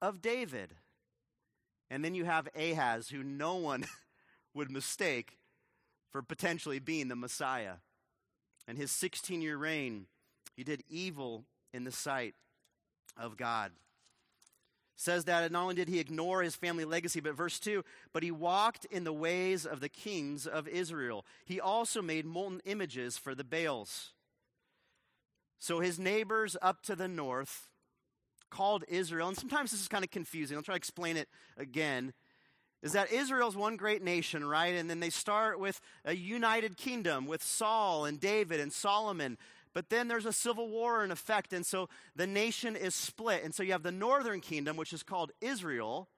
of 0.00 0.22
David. 0.22 0.74
And 1.90 2.04
then 2.04 2.14
you 2.14 2.24
have 2.24 2.48
Ahaz, 2.56 3.08
who 3.08 3.22
no 3.22 3.56
one 3.56 3.84
would 4.54 4.70
mistake 4.70 5.38
for 6.10 6.22
potentially 6.22 6.78
being 6.78 7.08
the 7.08 7.16
Messiah. 7.16 7.74
And 8.66 8.78
his 8.78 8.90
16 8.90 9.42
year 9.42 9.56
reign, 9.56 10.06
he 10.56 10.64
did 10.64 10.82
evil 10.88 11.44
in 11.72 11.84
the 11.84 11.92
sight 11.92 12.34
of 13.16 13.36
God. 13.36 13.72
Says 14.96 15.24
that 15.24 15.50
not 15.50 15.62
only 15.62 15.74
did 15.74 15.88
he 15.88 15.98
ignore 15.98 16.42
his 16.42 16.54
family 16.54 16.84
legacy, 16.84 17.18
but 17.20 17.34
verse 17.34 17.58
2, 17.58 17.84
but 18.12 18.22
he 18.22 18.30
walked 18.30 18.84
in 18.86 19.02
the 19.02 19.12
ways 19.12 19.66
of 19.66 19.80
the 19.80 19.88
kings 19.88 20.46
of 20.46 20.68
Israel. 20.68 21.26
He 21.44 21.60
also 21.60 22.00
made 22.00 22.24
molten 22.24 22.62
images 22.64 23.18
for 23.18 23.34
the 23.34 23.44
Baals. 23.44 24.12
So 25.64 25.80
his 25.80 25.98
neighbors 25.98 26.58
up 26.60 26.82
to 26.82 26.94
the 26.94 27.08
north 27.08 27.70
called 28.50 28.84
Israel, 28.86 29.28
and 29.28 29.36
sometimes 29.38 29.70
this 29.70 29.80
is 29.80 29.88
kind 29.88 30.04
of 30.04 30.10
confusing. 30.10 30.58
I'll 30.58 30.62
try 30.62 30.74
to 30.74 30.76
explain 30.76 31.16
it 31.16 31.26
again. 31.56 32.12
Is 32.82 32.92
that 32.92 33.10
Israel's 33.10 33.56
one 33.56 33.78
great 33.78 34.02
nation, 34.02 34.44
right? 34.44 34.74
And 34.74 34.90
then 34.90 35.00
they 35.00 35.08
start 35.08 35.58
with 35.58 35.80
a 36.04 36.14
united 36.14 36.76
kingdom 36.76 37.24
with 37.24 37.42
Saul 37.42 38.04
and 38.04 38.20
David 38.20 38.60
and 38.60 38.70
Solomon. 38.70 39.38
But 39.72 39.88
then 39.88 40.06
there's 40.06 40.26
a 40.26 40.34
civil 40.34 40.68
war 40.68 41.02
in 41.02 41.10
effect, 41.10 41.54
and 41.54 41.64
so 41.64 41.88
the 42.14 42.26
nation 42.26 42.76
is 42.76 42.94
split. 42.94 43.42
And 43.42 43.54
so 43.54 43.62
you 43.62 43.72
have 43.72 43.82
the 43.82 43.90
northern 43.90 44.42
kingdom, 44.42 44.76
which 44.76 44.92
is 44.92 45.02
called 45.02 45.32
Israel, 45.40 46.10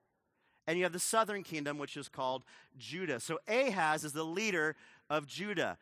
and 0.67 0.77
you 0.77 0.83
have 0.83 0.93
the 0.93 0.99
southern 0.99 1.45
kingdom, 1.45 1.79
which 1.79 1.97
is 1.97 2.09
called 2.09 2.43
Judah. 2.77 3.21
So 3.21 3.39
Ahaz 3.47 4.03
is 4.03 4.13
the 4.13 4.25
leader 4.25 4.75
of 5.09 5.29
Judah. 5.29 5.79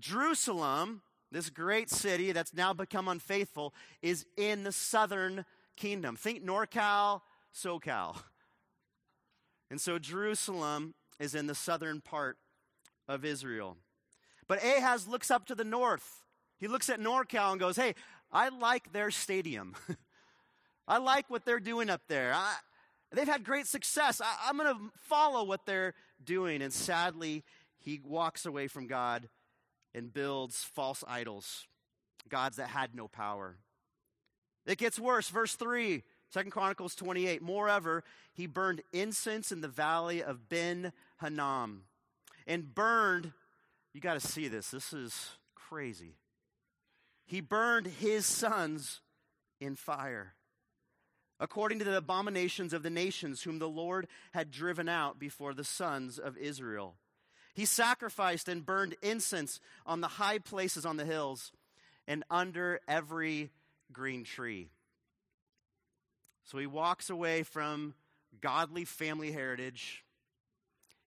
Jerusalem, 0.00 1.02
this 1.34 1.50
great 1.50 1.90
city 1.90 2.30
that's 2.30 2.54
now 2.54 2.72
become 2.72 3.08
unfaithful, 3.08 3.74
is 4.02 4.24
in 4.36 4.62
the 4.62 4.70
southern 4.70 5.44
kingdom. 5.76 6.14
Think 6.14 6.44
NorCal, 6.44 7.22
SoCal. 7.52 8.16
And 9.68 9.80
so 9.80 9.98
Jerusalem 9.98 10.94
is 11.18 11.34
in 11.34 11.48
the 11.48 11.54
southern 11.54 12.00
part 12.00 12.38
of 13.08 13.24
Israel. 13.24 13.76
But 14.46 14.62
Ahaz 14.62 15.08
looks 15.08 15.28
up 15.28 15.46
to 15.46 15.56
the 15.56 15.64
north. 15.64 16.22
He 16.58 16.68
looks 16.68 16.88
at 16.88 17.00
NorCal 17.00 17.50
and 17.50 17.58
goes, 17.58 17.74
Hey, 17.74 17.96
I 18.30 18.50
like 18.50 18.92
their 18.92 19.10
stadium. 19.10 19.74
I 20.86 20.98
like 20.98 21.28
what 21.28 21.44
they're 21.44 21.58
doing 21.58 21.90
up 21.90 22.02
there. 22.06 22.32
I, 22.32 22.54
they've 23.10 23.26
had 23.26 23.42
great 23.42 23.66
success. 23.66 24.20
I, 24.20 24.48
I'm 24.48 24.56
going 24.56 24.72
to 24.72 24.80
follow 25.08 25.42
what 25.42 25.66
they're 25.66 25.94
doing. 26.22 26.62
And 26.62 26.72
sadly, 26.72 27.42
he 27.78 28.00
walks 28.04 28.46
away 28.46 28.68
from 28.68 28.86
God 28.86 29.28
and 29.94 30.12
builds 30.12 30.64
false 30.64 31.04
idols, 31.06 31.66
gods 32.28 32.56
that 32.56 32.68
had 32.68 32.94
no 32.94 33.08
power. 33.08 33.56
It 34.66 34.78
gets 34.78 34.98
worse. 34.98 35.28
Verse 35.28 35.54
3, 35.54 36.02
2 36.32 36.44
Chronicles 36.50 36.94
28. 36.94 37.42
Moreover, 37.42 38.02
he 38.32 38.46
burned 38.46 38.82
incense 38.92 39.52
in 39.52 39.60
the 39.60 39.68
valley 39.68 40.22
of 40.22 40.48
Ben 40.48 40.92
Hinnom 41.20 41.84
and 42.46 42.74
burned, 42.74 43.32
you 43.92 44.00
got 44.00 44.20
to 44.20 44.26
see 44.26 44.48
this. 44.48 44.70
This 44.70 44.92
is 44.92 45.36
crazy. 45.54 46.16
He 47.26 47.40
burned 47.40 47.86
his 47.86 48.26
sons 48.26 49.00
in 49.60 49.76
fire, 49.76 50.34
according 51.40 51.78
to 51.78 51.84
the 51.84 51.96
abominations 51.96 52.72
of 52.72 52.82
the 52.82 52.90
nations 52.90 53.42
whom 53.42 53.58
the 53.58 53.68
Lord 53.68 54.06
had 54.32 54.50
driven 54.50 54.88
out 54.88 55.18
before 55.18 55.54
the 55.54 55.64
sons 55.64 56.18
of 56.18 56.36
Israel. 56.36 56.96
He 57.54 57.64
sacrificed 57.64 58.48
and 58.48 58.66
burned 58.66 58.96
incense 59.00 59.60
on 59.86 60.00
the 60.00 60.08
high 60.08 60.38
places 60.38 60.84
on 60.84 60.96
the 60.96 61.04
hills 61.04 61.52
and 62.06 62.24
under 62.30 62.80
every 62.88 63.50
green 63.92 64.24
tree. 64.24 64.68
So 66.44 66.58
he 66.58 66.66
walks 66.66 67.08
away 67.08 67.44
from 67.44 67.94
godly 68.40 68.84
family 68.84 69.32
heritage. 69.32 70.04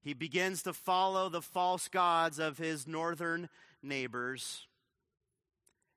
He 0.00 0.14
begins 0.14 0.62
to 0.62 0.72
follow 0.72 1.28
the 1.28 1.42
false 1.42 1.88
gods 1.88 2.38
of 2.38 2.58
his 2.58 2.86
northern 2.86 3.48
neighbors. 3.82 4.66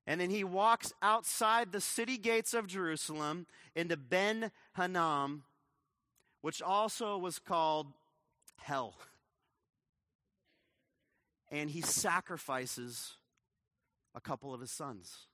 And 0.07 0.19
then 0.19 0.31
he 0.31 0.43
walks 0.43 0.91
outside 1.03 1.71
the 1.71 1.79
city 1.79 2.17
gates 2.17 2.55
of 2.55 2.65
Jerusalem 2.65 3.45
into 3.75 3.95
Ben 3.95 4.51
Hinnom, 4.75 5.43
which 6.41 6.61
also 6.61 7.17
was 7.17 7.37
called 7.37 7.93
hell. 8.57 8.95
And 11.51 11.69
he 11.69 11.81
sacrifices 11.81 13.13
a 14.15 14.21
couple 14.21 14.53
of 14.53 14.61
his 14.61 14.71
sons. 14.71 15.27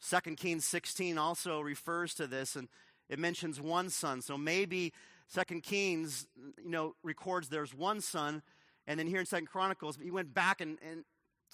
Second 0.00 0.36
Kings 0.36 0.64
16 0.64 1.18
also 1.18 1.60
refers 1.60 2.14
to 2.14 2.26
this, 2.26 2.56
and 2.56 2.68
it 3.08 3.18
mentions 3.18 3.60
one 3.60 3.90
son. 3.90 4.22
So 4.22 4.38
maybe 4.38 4.92
Second 5.26 5.62
Kings, 5.62 6.26
you 6.62 6.70
know, 6.70 6.94
records 7.02 7.48
there's 7.48 7.74
one 7.74 8.00
son, 8.00 8.42
and 8.86 8.98
then 8.98 9.06
here 9.06 9.20
in 9.20 9.26
Second 9.26 9.46
Chronicles, 9.46 9.98
he 10.02 10.10
went 10.10 10.34
back 10.34 10.60
and, 10.60 10.78
and 10.88 11.04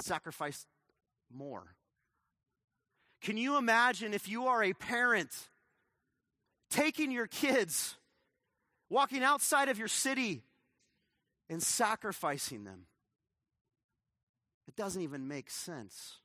sacrificed 0.00 0.66
more. 1.30 1.74
Can 3.20 3.36
you 3.36 3.56
imagine 3.56 4.14
if 4.14 4.28
you 4.28 4.46
are 4.46 4.62
a 4.62 4.72
parent 4.72 5.30
taking 6.70 7.10
your 7.10 7.26
kids, 7.26 7.96
walking 8.88 9.22
outside 9.22 9.68
of 9.68 9.78
your 9.78 9.88
city, 9.88 10.42
and 11.50 11.62
sacrificing 11.62 12.64
them? 12.64 12.86
It 14.68 14.76
doesn't 14.76 15.02
even 15.02 15.28
make 15.28 15.50
sense. 15.50 16.18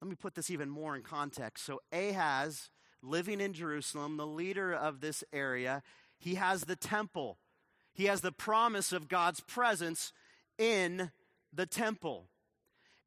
Let 0.00 0.08
me 0.08 0.16
put 0.16 0.34
this 0.34 0.50
even 0.50 0.68
more 0.68 0.96
in 0.96 1.02
context. 1.02 1.64
So, 1.64 1.80
Ahaz, 1.92 2.70
living 3.02 3.40
in 3.40 3.52
Jerusalem, 3.52 4.16
the 4.16 4.26
leader 4.26 4.72
of 4.72 5.00
this 5.00 5.22
area, 5.32 5.82
he 6.18 6.34
has 6.36 6.62
the 6.62 6.76
temple, 6.76 7.38
he 7.92 8.06
has 8.06 8.20
the 8.20 8.32
promise 8.32 8.92
of 8.92 9.08
God's 9.08 9.40
presence 9.40 10.12
in 10.58 11.10
the 11.52 11.66
temple. 11.66 12.28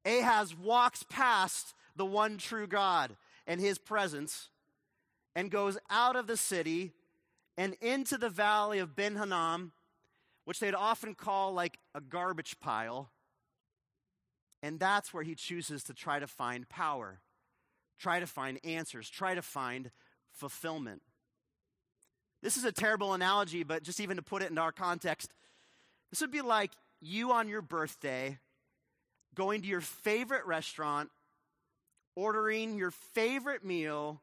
Ahaz 0.06 0.56
walks 0.56 1.04
past 1.04 1.74
the 1.96 2.06
one 2.06 2.38
true 2.38 2.68
God 2.68 3.18
and 3.48 3.60
his 3.60 3.78
presence 3.78 4.50
and 5.36 5.52
goes 5.52 5.78
out 5.90 6.16
of 6.16 6.28
the 6.28 6.38
city 6.38 6.94
and 7.58 7.76
into 7.82 8.18
the 8.18 8.30
valley 8.30 8.80
of 8.80 8.96
Ben 8.96 9.16
Hinnom, 9.16 9.72
which 10.46 10.60
they'd 10.60 10.74
often 10.74 11.14
call 11.14 11.54
like 11.54 11.78
a 11.94 12.02
garbage 12.02 12.60
pile. 12.60 13.12
And 14.64 14.80
that's 14.80 15.14
where 15.14 15.24
he 15.24 15.36
chooses 15.36 15.84
to 15.84 15.94
try 15.94 16.20
to 16.20 16.28
find 16.28 16.68
power, 16.70 17.20
try 18.00 18.20
to 18.20 18.28
find 18.28 18.60
answers, 18.64 19.10
try 19.10 19.36
to 19.36 19.42
find 19.42 19.92
fulfillment. 20.32 21.02
This 22.42 22.58
is 22.58 22.64
a 22.64 22.72
terrible 22.72 23.14
analogy, 23.14 23.64
but 23.64 23.84
just 23.84 24.00
even 24.00 24.18
to 24.18 24.24
put 24.24 24.42
it 24.42 24.50
into 24.50 24.62
our 24.62 24.72
context, 24.72 25.34
this 26.10 26.22
would 26.22 26.32
be 26.32 26.42
like 26.42 26.72
you 27.02 27.32
on 27.32 27.50
your 27.50 27.62
birthday 27.62 28.40
going 29.36 29.62
to 29.62 29.68
your 29.68 29.82
favorite 29.82 30.46
restaurant, 30.46 31.10
ordering 32.16 32.78
your 32.78 32.92
favorite 32.92 33.64
meal. 33.64 34.22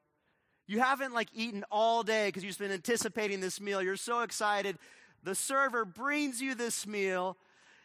You 0.67 0.81
haven't 0.81 1.13
like 1.13 1.29
eaten 1.35 1.65
all 1.71 2.03
day 2.03 2.29
because 2.29 2.43
you've 2.43 2.59
been 2.59 2.73
anticipating 2.73 3.41
this 3.41 3.61
meal. 3.61 3.83
You're 3.83 3.97
so 3.97 4.23
excited. 4.23 4.79
The 5.23 5.35
server 5.35 5.85
brings 5.85 6.41
you 6.41 6.55
this 6.55 6.87
meal. 6.87 7.37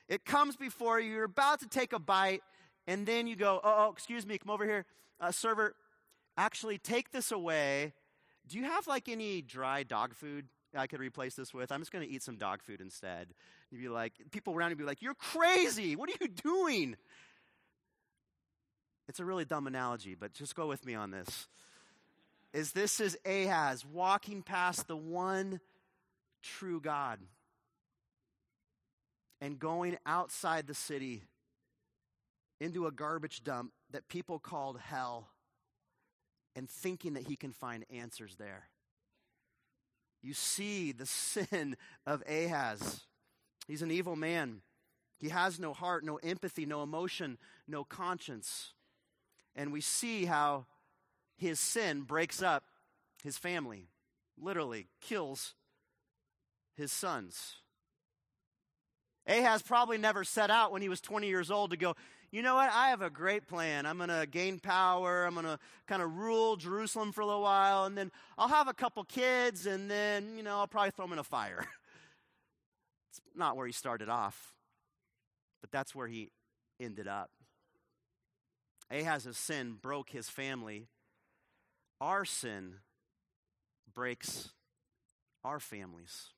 It 0.08 0.26
comes 0.26 0.56
before 0.56 1.00
you. 1.00 1.12
You're 1.12 1.24
about 1.26 1.60
to 1.60 1.68
take 1.68 1.94
a 1.94 2.00
bite, 2.00 2.42
and 2.88 3.06
then 3.06 3.28
you 3.28 3.36
go, 3.36 3.60
"Oh, 3.64 3.86
oh 3.88 3.92
excuse 3.92 4.26
me, 4.26 4.38
come 4.38 4.50
over 4.52 4.66
here, 4.66 4.86
uh, 5.20 5.32
server. 5.32 5.76
Actually, 6.38 6.78
take 6.78 7.12
this 7.12 7.32
away. 7.32 7.94
Do 8.48 8.58
you 8.58 8.64
have 8.64 8.88
like 8.88 9.10
any 9.10 9.42
dry 9.42 9.84
dog 9.84 10.14
food 10.14 10.48
I 10.76 10.88
could 10.88 11.00
replace 11.00 11.36
this 11.36 11.54
with? 11.54 11.72
I'm 11.72 11.82
just 11.82 11.92
going 11.92 12.08
to 12.08 12.12
eat 12.14 12.24
some 12.24 12.38
dog 12.38 12.64
food 12.64 12.82
instead." 12.82 13.34
You'd 13.70 13.82
be 13.82 13.90
like, 13.90 14.14
people 14.32 14.56
around 14.56 14.70
you'd 14.70 14.78
be 14.78 14.86
like, 14.86 15.02
"You're 15.02 15.14
crazy. 15.14 15.96
What 15.96 16.10
are 16.10 16.16
you 16.22 16.30
doing?" 16.30 16.96
It's 19.08 19.20
a 19.20 19.26
really 19.26 19.46
dumb 19.46 19.68
analogy, 19.68 20.16
but 20.16 20.34
just 20.34 20.56
go 20.56 20.68
with 20.68 20.86
me 20.86 20.94
on 20.94 21.12
this. 21.12 21.48
Is 22.54 22.72
this 22.72 23.00
is 23.00 23.18
Ahaz 23.26 23.86
walking 23.86 24.42
past 24.42 24.88
the 24.88 24.98
one 24.98 25.60
true 26.48 26.80
God 26.80 27.20
and 29.42 29.60
going 29.60 29.98
outside 30.06 30.68
the 30.68 30.74
city 30.74 31.24
into 32.60 32.88
a 32.88 32.92
garbage 32.92 33.44
dump 33.44 33.72
that 33.92 34.08
people 34.08 34.40
called 34.40 34.80
hell 34.80 35.28
and 36.56 36.70
thinking 36.70 37.14
that 37.14 37.28
he 37.28 37.36
can 37.36 37.52
find 37.52 37.86
answers 37.94 38.36
there. 38.38 38.70
You 40.24 40.34
see 40.34 40.92
the 40.92 41.06
sin 41.06 41.76
of 42.06 42.24
Ahaz. 42.28 43.02
He's 43.68 43.82
an 43.82 43.92
evil 43.92 44.16
man. 44.16 44.62
He 45.20 45.30
has 45.30 45.60
no 45.60 45.74
heart, 45.74 46.04
no 46.04 46.18
empathy, 46.18 46.66
no 46.66 46.84
emotion, 46.84 47.38
no 47.68 47.84
conscience. 47.84 48.74
And 49.56 49.72
we 49.72 49.82
see 49.82 50.26
how 50.26 50.66
his 51.38 51.60
sin 51.60 52.02
breaks 52.02 52.42
up 52.42 52.64
his 53.24 53.38
family, 53.38 53.90
literally 54.40 54.88
kills 55.02 55.54
his 56.78 56.92
sons. 56.92 57.56
Ahaz 59.28 59.62
probably 59.62 59.98
never 59.98 60.24
set 60.24 60.50
out 60.50 60.72
when 60.72 60.82
he 60.82 60.90
was 60.90 61.02
20 61.02 61.28
years 61.28 61.52
old 61.52 61.72
to 61.72 61.78
go, 61.78 61.96
you 62.32 62.42
know 62.42 62.56
what? 62.56 62.70
I 62.72 62.90
have 62.90 63.02
a 63.02 63.10
great 63.10 63.48
plan. 63.48 63.86
I'm 63.86 63.98
going 63.98 64.10
to 64.10 64.28
gain 64.30 64.60
power. 64.60 65.26
I'm 65.26 65.34
going 65.34 65.46
to 65.46 65.60
kind 65.88 66.02
of 66.02 66.14
rule 66.18 66.56
Jerusalem 66.56 67.12
for 67.12 67.22
a 67.22 67.26
little 67.26 67.42
while, 67.42 67.86
and 67.86 67.98
then 67.98 68.12
I'll 68.38 68.50
have 68.50 68.68
a 68.68 68.74
couple 68.74 69.04
kids, 69.06 69.66
and 69.66 69.90
then, 69.90 70.38
you 70.38 70.44
know, 70.44 70.58
I'll 70.58 70.68
probably 70.68 70.92
throw 70.92 71.06
them 71.06 71.14
in 71.14 71.20
a 71.20 71.24
fire. 71.24 71.60
it's 73.12 73.22
not 73.36 73.56
where 73.56 73.66
he 73.66 73.74
started 73.74 74.10
off, 74.10 74.54
but 75.62 75.72
that's 75.72 75.96
where 75.96 76.08
he 76.08 76.32
ended 76.80 77.08
up. 77.08 77.32
Ahaz's 78.92 79.38
sin 79.38 79.78
broke 79.82 80.10
his 80.10 80.30
family. 80.30 80.88
Our 82.00 82.26
sin 82.26 82.76
breaks 83.94 84.50
our 85.44 85.60
families. 85.60 86.32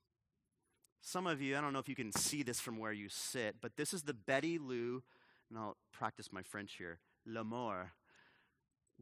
Some 1.02 1.28
of 1.28 1.42
you, 1.42 1.58
I 1.58 1.62
don't 1.62 1.74
know 1.74 1.80
if 1.80 1.90
you 1.90 1.96
can 1.96 2.12
see 2.12 2.44
this 2.44 2.60
from 2.60 2.78
where 2.78 2.92
you 2.92 3.10
sit, 3.10 3.56
but 3.62 3.78
this 3.78 3.94
is 3.94 4.04
the 4.04 4.14
Betty 4.14 4.58
Lou, 4.58 5.02
and 5.50 5.58
I'll 5.58 5.78
practice 5.92 6.32
my 6.32 6.44
French 6.44 6.76
here, 6.78 7.00
Lamoreaux 7.28 7.90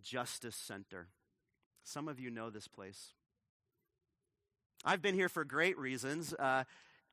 Justice 0.01 0.55
Center. 0.55 1.07
Some 1.83 2.07
of 2.07 2.19
you 2.19 2.29
know 2.29 2.49
this 2.49 2.67
place. 2.67 3.13
I've 4.85 5.01
been 5.01 5.15
here 5.15 5.29
for 5.29 5.43
great 5.43 5.77
reasons. 5.77 6.33
Uh, 6.33 6.63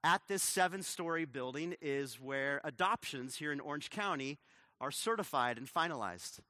at 0.03 0.20
this 0.29 0.42
seven 0.42 0.83
story 0.83 1.25
building 1.25 1.75
is 1.81 2.20
where 2.20 2.61
adoptions 2.62 3.37
here 3.37 3.53
in 3.53 3.61
Orange 3.61 3.88
County 3.88 4.38
are 4.81 4.90
certified 4.90 5.57
and 5.57 5.66
finalized. 5.66 6.40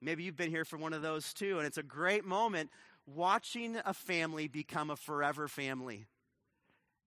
Maybe 0.00 0.22
you've 0.22 0.36
been 0.36 0.50
here 0.50 0.64
for 0.64 0.76
one 0.76 0.92
of 0.92 1.02
those 1.02 1.32
too, 1.34 1.58
and 1.58 1.66
it's 1.66 1.78
a 1.78 1.82
great 1.82 2.24
moment 2.24 2.70
watching 3.06 3.76
a 3.84 3.92
family 3.92 4.46
become 4.46 4.90
a 4.90 4.96
forever 4.96 5.48
family. 5.48 6.06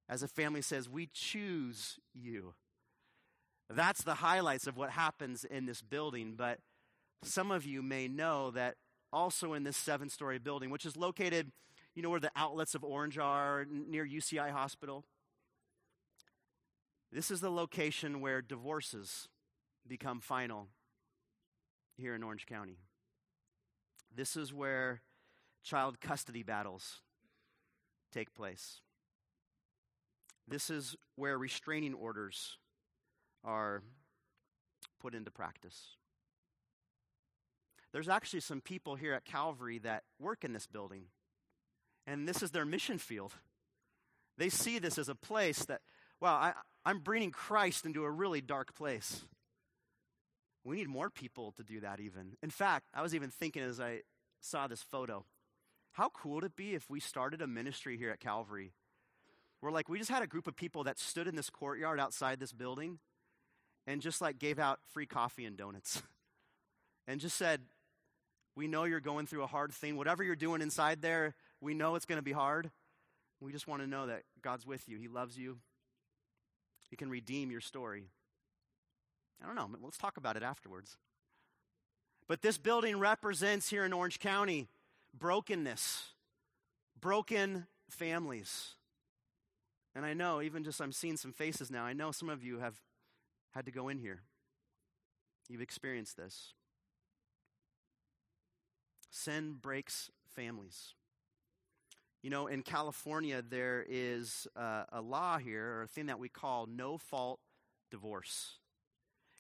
As 0.10 0.24
a 0.24 0.28
family 0.28 0.62
says, 0.62 0.90
We 0.90 1.10
choose 1.12 2.00
you. 2.14 2.54
That's 3.70 4.04
the 4.04 4.16
highlights 4.16 4.68
of 4.68 4.78
what 4.78 4.92
happens 4.92 5.44
in 5.44 5.66
this 5.66 5.82
building, 5.82 6.36
but 6.38 6.60
some 7.24 7.52
of 7.52 7.66
you 7.66 7.82
may 7.82 8.08
know 8.08 8.52
that 8.52 8.76
also 9.12 9.54
in 9.54 9.64
this 9.64 9.76
seven 9.76 10.10
story 10.10 10.40
building, 10.40 10.70
which 10.70 10.86
is 10.86 10.96
located, 10.96 11.52
you 11.94 12.02
know, 12.02 12.10
where 12.10 12.20
the 12.20 12.32
outlets 12.36 12.76
of 12.76 12.84
Orange 12.84 13.18
are 13.18 13.66
near 13.70 14.06
UCI 14.06 14.52
Hospital. 14.52 15.04
This 17.12 17.32
is 17.32 17.42
the 17.42 17.52
location 17.52 18.22
where 18.22 18.42
divorces 18.42 19.28
become 19.88 20.20
final 20.20 20.68
here 21.98 22.16
in 22.16 22.24
Orange 22.24 22.46
County. 22.46 22.78
This 24.16 24.36
is 24.36 24.54
where 24.54 25.02
child 25.64 26.00
custody 26.00 26.44
battles 26.44 27.02
take 28.14 28.34
place. 28.34 28.82
This 30.48 30.70
is 30.70 30.96
where 31.16 31.38
restraining 31.38 31.94
orders 31.94 32.58
are 33.44 33.84
put 35.00 35.14
into 35.14 35.32
practice. 35.32 35.96
There's 37.92 38.10
actually 38.10 38.42
some 38.42 38.62
people 38.62 38.96
here 38.96 39.14
at 39.14 39.26
Calvary 39.26 39.80
that 39.80 40.04
work 40.20 40.44
in 40.44 40.54
this 40.54 40.68
building, 40.68 41.06
and 42.06 42.28
this 42.28 42.42
is 42.42 42.52
their 42.52 42.66
mission 42.66 42.98
field. 42.98 43.34
They 44.38 44.50
see 44.50 44.80
this 44.80 44.98
as 44.98 45.10
a 45.10 45.16
place 45.16 45.66
that, 45.66 45.82
well, 46.22 46.34
I, 46.34 46.54
I'm 46.86 47.00
bringing 47.00 47.32
Christ 47.32 47.86
into 47.86 48.04
a 48.04 48.12
really 48.12 48.42
dark 48.42 48.76
place. 48.76 49.24
We 50.64 50.78
need 50.78 50.90
more 50.90 51.10
people 51.10 51.54
to 51.54 51.64
do 51.64 51.80
that, 51.80 52.00
even. 52.00 52.38
In 52.44 52.50
fact, 52.50 52.86
I 52.94 53.02
was 53.02 53.16
even 53.16 53.30
thinking 53.32 53.64
as 53.64 53.80
I 53.80 54.02
saw 54.42 54.68
this 54.68 54.84
photo, 54.84 55.26
how 55.94 56.10
cool 56.10 56.36
would 56.36 56.44
it 56.44 56.56
be 56.56 56.76
if 56.76 56.90
we 56.90 57.00
started 57.00 57.42
a 57.42 57.48
ministry 57.48 57.98
here 57.98 58.12
at 58.12 58.20
Calvary 58.20 58.74
where, 59.60 59.72
like, 59.72 59.90
we 59.90 59.98
just 59.98 60.12
had 60.12 60.22
a 60.22 60.28
group 60.28 60.48
of 60.48 60.56
people 60.56 60.84
that 60.84 61.00
stood 61.00 61.28
in 61.28 61.36
this 61.36 61.50
courtyard 61.50 62.00
outside 62.00 62.40
this 62.40 62.52
building 62.52 63.00
and 63.86 64.02
just, 64.02 64.22
like, 64.22 64.40
gave 64.40 64.60
out 64.60 64.80
free 64.94 65.06
coffee 65.06 65.46
and 65.46 65.58
donuts 65.58 66.02
and 67.08 67.20
just 67.20 67.38
said, 67.38 67.62
We 68.56 68.68
know 68.68 68.84
you're 68.84 69.00
going 69.00 69.28
through 69.28 69.44
a 69.44 69.48
hard 69.48 69.74
thing. 69.74 69.98
Whatever 69.98 70.24
you're 70.24 70.36
doing 70.36 70.62
inside 70.62 71.02
there, 71.02 71.36
we 71.62 71.74
know 71.74 71.96
it's 71.96 72.06
going 72.06 72.20
to 72.20 72.24
be 72.24 72.34
hard. 72.34 72.70
We 73.40 73.52
just 73.52 73.68
want 73.68 73.82
to 73.82 73.88
know 73.88 74.08
that 74.08 74.24
God's 74.42 74.66
with 74.66 74.88
you, 74.88 74.98
He 74.98 75.08
loves 75.08 75.38
you, 75.38 75.58
He 76.90 76.96
can 76.96 77.10
redeem 77.10 77.52
your 77.52 77.62
story. 77.62 78.06
I 79.42 79.46
don't 79.46 79.56
know. 79.56 79.70
Let's 79.84 79.98
talk 79.98 80.18
about 80.18 80.36
it 80.36 80.44
afterwards. 80.44 80.98
But 82.28 82.42
this 82.42 82.58
building 82.58 83.00
represents 83.00 83.70
here 83.70 83.86
in 83.86 83.94
Orange 83.94 84.20
County 84.20 84.68
brokenness, 85.18 86.14
broken 87.00 87.68
families. 87.90 88.76
And 89.98 90.06
I 90.06 90.14
know, 90.14 90.44
even 90.44 90.64
just 90.64 90.80
I'm 90.80 90.92
seeing 90.92 91.18
some 91.18 91.34
faces 91.34 91.72
now, 91.72 91.84
I 91.84 91.94
know 91.94 92.12
some 92.12 92.30
of 92.30 92.44
you 92.44 92.60
have 92.60 92.76
had 93.56 93.66
to 93.66 93.72
go 93.72 93.90
in 93.90 93.98
here. 93.98 94.22
You've 95.50 95.60
experienced 95.60 96.16
this. 96.16 96.54
Sin 99.10 99.56
breaks 99.60 100.12
families. 100.36 100.94
You 102.22 102.30
know, 102.30 102.46
in 102.46 102.62
California, 102.62 103.42
there 103.42 103.84
is 103.90 104.46
uh, 104.56 104.84
a 104.92 105.02
law 105.02 105.40
here, 105.40 105.66
or 105.66 105.82
a 105.82 105.88
thing 105.88 106.06
that 106.06 106.20
we 106.20 106.30
call 106.30 106.68
no 106.68 107.00
fault 107.00 107.40
divorce. 107.90 108.60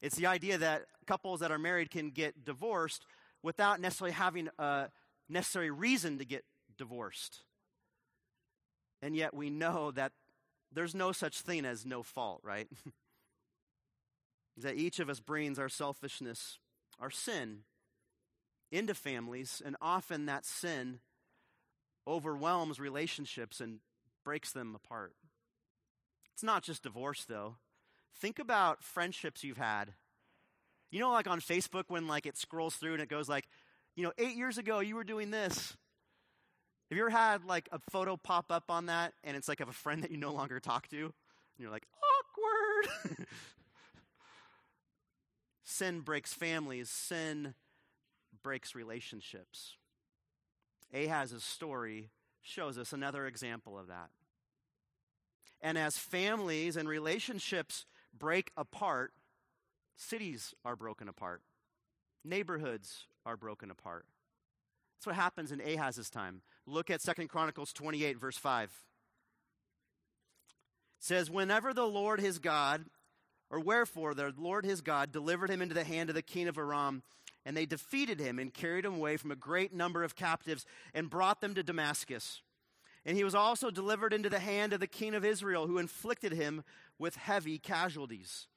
It's 0.01 0.15
the 0.15 0.25
idea 0.25 0.57
that 0.57 0.87
couples 1.05 1.39
that 1.41 1.51
are 1.51 1.59
married 1.59 1.91
can 1.91 2.09
get 2.09 2.45
divorced 2.45 3.05
without 3.43 3.79
necessarily 3.79 4.13
having 4.13 4.49
a 4.57 4.87
necessary 5.29 5.69
reason 5.69 6.17
to 6.17 6.25
get 6.25 6.45
divorced. 6.79 7.43
And 9.03 9.15
yet 9.15 9.35
we 9.35 9.51
know 9.51 9.91
that 9.91 10.13
there's 10.71 10.95
no 10.95 11.11
such 11.11 11.41
thing 11.41 11.65
as 11.65 11.85
no 11.85 12.03
fault, 12.03 12.41
right? 12.43 12.67
that 14.57 14.75
each 14.75 14.99
of 14.99 15.09
us 15.09 15.19
brings 15.19 15.59
our 15.59 15.69
selfishness, 15.69 16.59
our 16.99 17.11
sin, 17.11 17.59
into 18.71 18.93
families, 18.93 19.61
and 19.65 19.75
often 19.81 20.25
that 20.25 20.45
sin 20.45 20.99
overwhelms 22.07 22.79
relationships 22.79 23.59
and 23.59 23.79
breaks 24.23 24.51
them 24.51 24.75
apart. 24.75 25.13
It's 26.33 26.43
not 26.43 26.63
just 26.63 26.83
divorce, 26.83 27.25
though. 27.25 27.55
Think 28.19 28.39
about 28.39 28.83
friendships 28.83 29.43
you've 29.43 29.57
had. 29.57 29.93
You 30.91 30.99
know, 30.99 31.11
like 31.11 31.27
on 31.27 31.41
Facebook 31.41 31.85
when 31.87 32.07
like 32.07 32.25
it 32.25 32.37
scrolls 32.37 32.75
through 32.75 32.93
and 32.93 33.01
it 33.01 33.09
goes 33.09 33.27
like, 33.27 33.47
you 33.95 34.03
know, 34.03 34.13
eight 34.17 34.35
years 34.35 34.57
ago 34.57 34.79
you 34.79 34.95
were 34.95 35.03
doing 35.03 35.31
this. 35.31 35.75
Have 36.89 36.97
you 36.97 37.03
ever 37.03 37.09
had 37.09 37.43
like 37.43 37.67
a 37.71 37.79
photo 37.89 38.15
pop 38.15 38.51
up 38.51 38.65
on 38.69 38.85
that 38.85 39.13
and 39.23 39.35
it's 39.35 39.47
like 39.47 39.59
of 39.59 39.67
a 39.67 39.73
friend 39.73 40.03
that 40.03 40.11
you 40.11 40.17
no 40.17 40.31
longer 40.31 40.59
talk 40.59 40.87
to? 40.89 40.97
And 40.97 41.11
you're 41.59 41.71
like, 41.71 41.85
awkward. 43.05 43.27
sin 45.63 45.99
breaks 45.99 46.33
families, 46.33 46.89
sin 46.89 47.53
breaks 48.41 48.73
relationships. 48.73 49.75
Ahaz's 50.93 51.43
story 51.43 52.09
shows 52.41 52.77
us 52.77 52.93
another 52.93 53.25
example 53.27 53.77
of 53.77 53.87
that. 53.87 54.09
And 55.61 55.77
as 55.77 55.97
families 55.97 56.77
and 56.77 56.87
relationships 56.87 57.85
break 58.17 58.51
apart, 58.55 59.11
cities 59.97 60.53
are 60.63 60.77
broken 60.77 61.09
apart, 61.09 61.41
neighborhoods 62.23 63.07
are 63.25 63.35
broken 63.35 63.69
apart. 63.69 64.05
That's 64.97 65.05
what 65.05 65.15
happens 65.15 65.51
in 65.51 65.61
Ahaz's 65.61 66.09
time. 66.09 66.41
Look 66.65 66.89
at 66.89 67.01
Second 67.01 67.27
Chronicles 67.27 67.71
28, 67.71 68.17
verse 68.17 68.37
5. 68.37 68.63
It 68.63 68.71
says, 70.99 71.29
Whenever 71.29 71.71
the 71.71 71.85
Lord 71.85 72.19
his 72.19 72.39
God, 72.39 72.85
or 73.51 73.59
wherefore 73.59 74.15
the 74.15 74.33
Lord 74.35 74.65
his 74.65 74.81
God 74.81 75.11
delivered 75.11 75.51
him 75.51 75.61
into 75.61 75.75
the 75.75 75.83
hand 75.83 76.09
of 76.09 76.15
the 76.15 76.23
king 76.23 76.47
of 76.47 76.57
Aram, 76.57 77.03
and 77.45 77.55
they 77.55 77.67
defeated 77.67 78.19
him 78.19 78.39
and 78.39 78.51
carried 78.51 78.85
him 78.85 78.95
away 78.95 79.17
from 79.17 79.29
a 79.31 79.35
great 79.35 79.71
number 79.71 80.03
of 80.03 80.15
captives 80.15 80.65
and 80.95 81.11
brought 81.11 81.41
them 81.41 81.53
to 81.53 81.61
Damascus. 81.61 82.41
And 83.05 83.15
he 83.15 83.23
was 83.23 83.35
also 83.35 83.69
delivered 83.69 84.13
into 84.13 84.29
the 84.29 84.39
hand 84.39 84.73
of 84.73 84.79
the 84.79 84.87
king 84.87 85.13
of 85.13 85.23
Israel, 85.23 85.67
who 85.67 85.77
inflicted 85.77 86.33
him 86.33 86.63
with 86.97 87.15
heavy 87.17 87.59
casualties. 87.59 88.47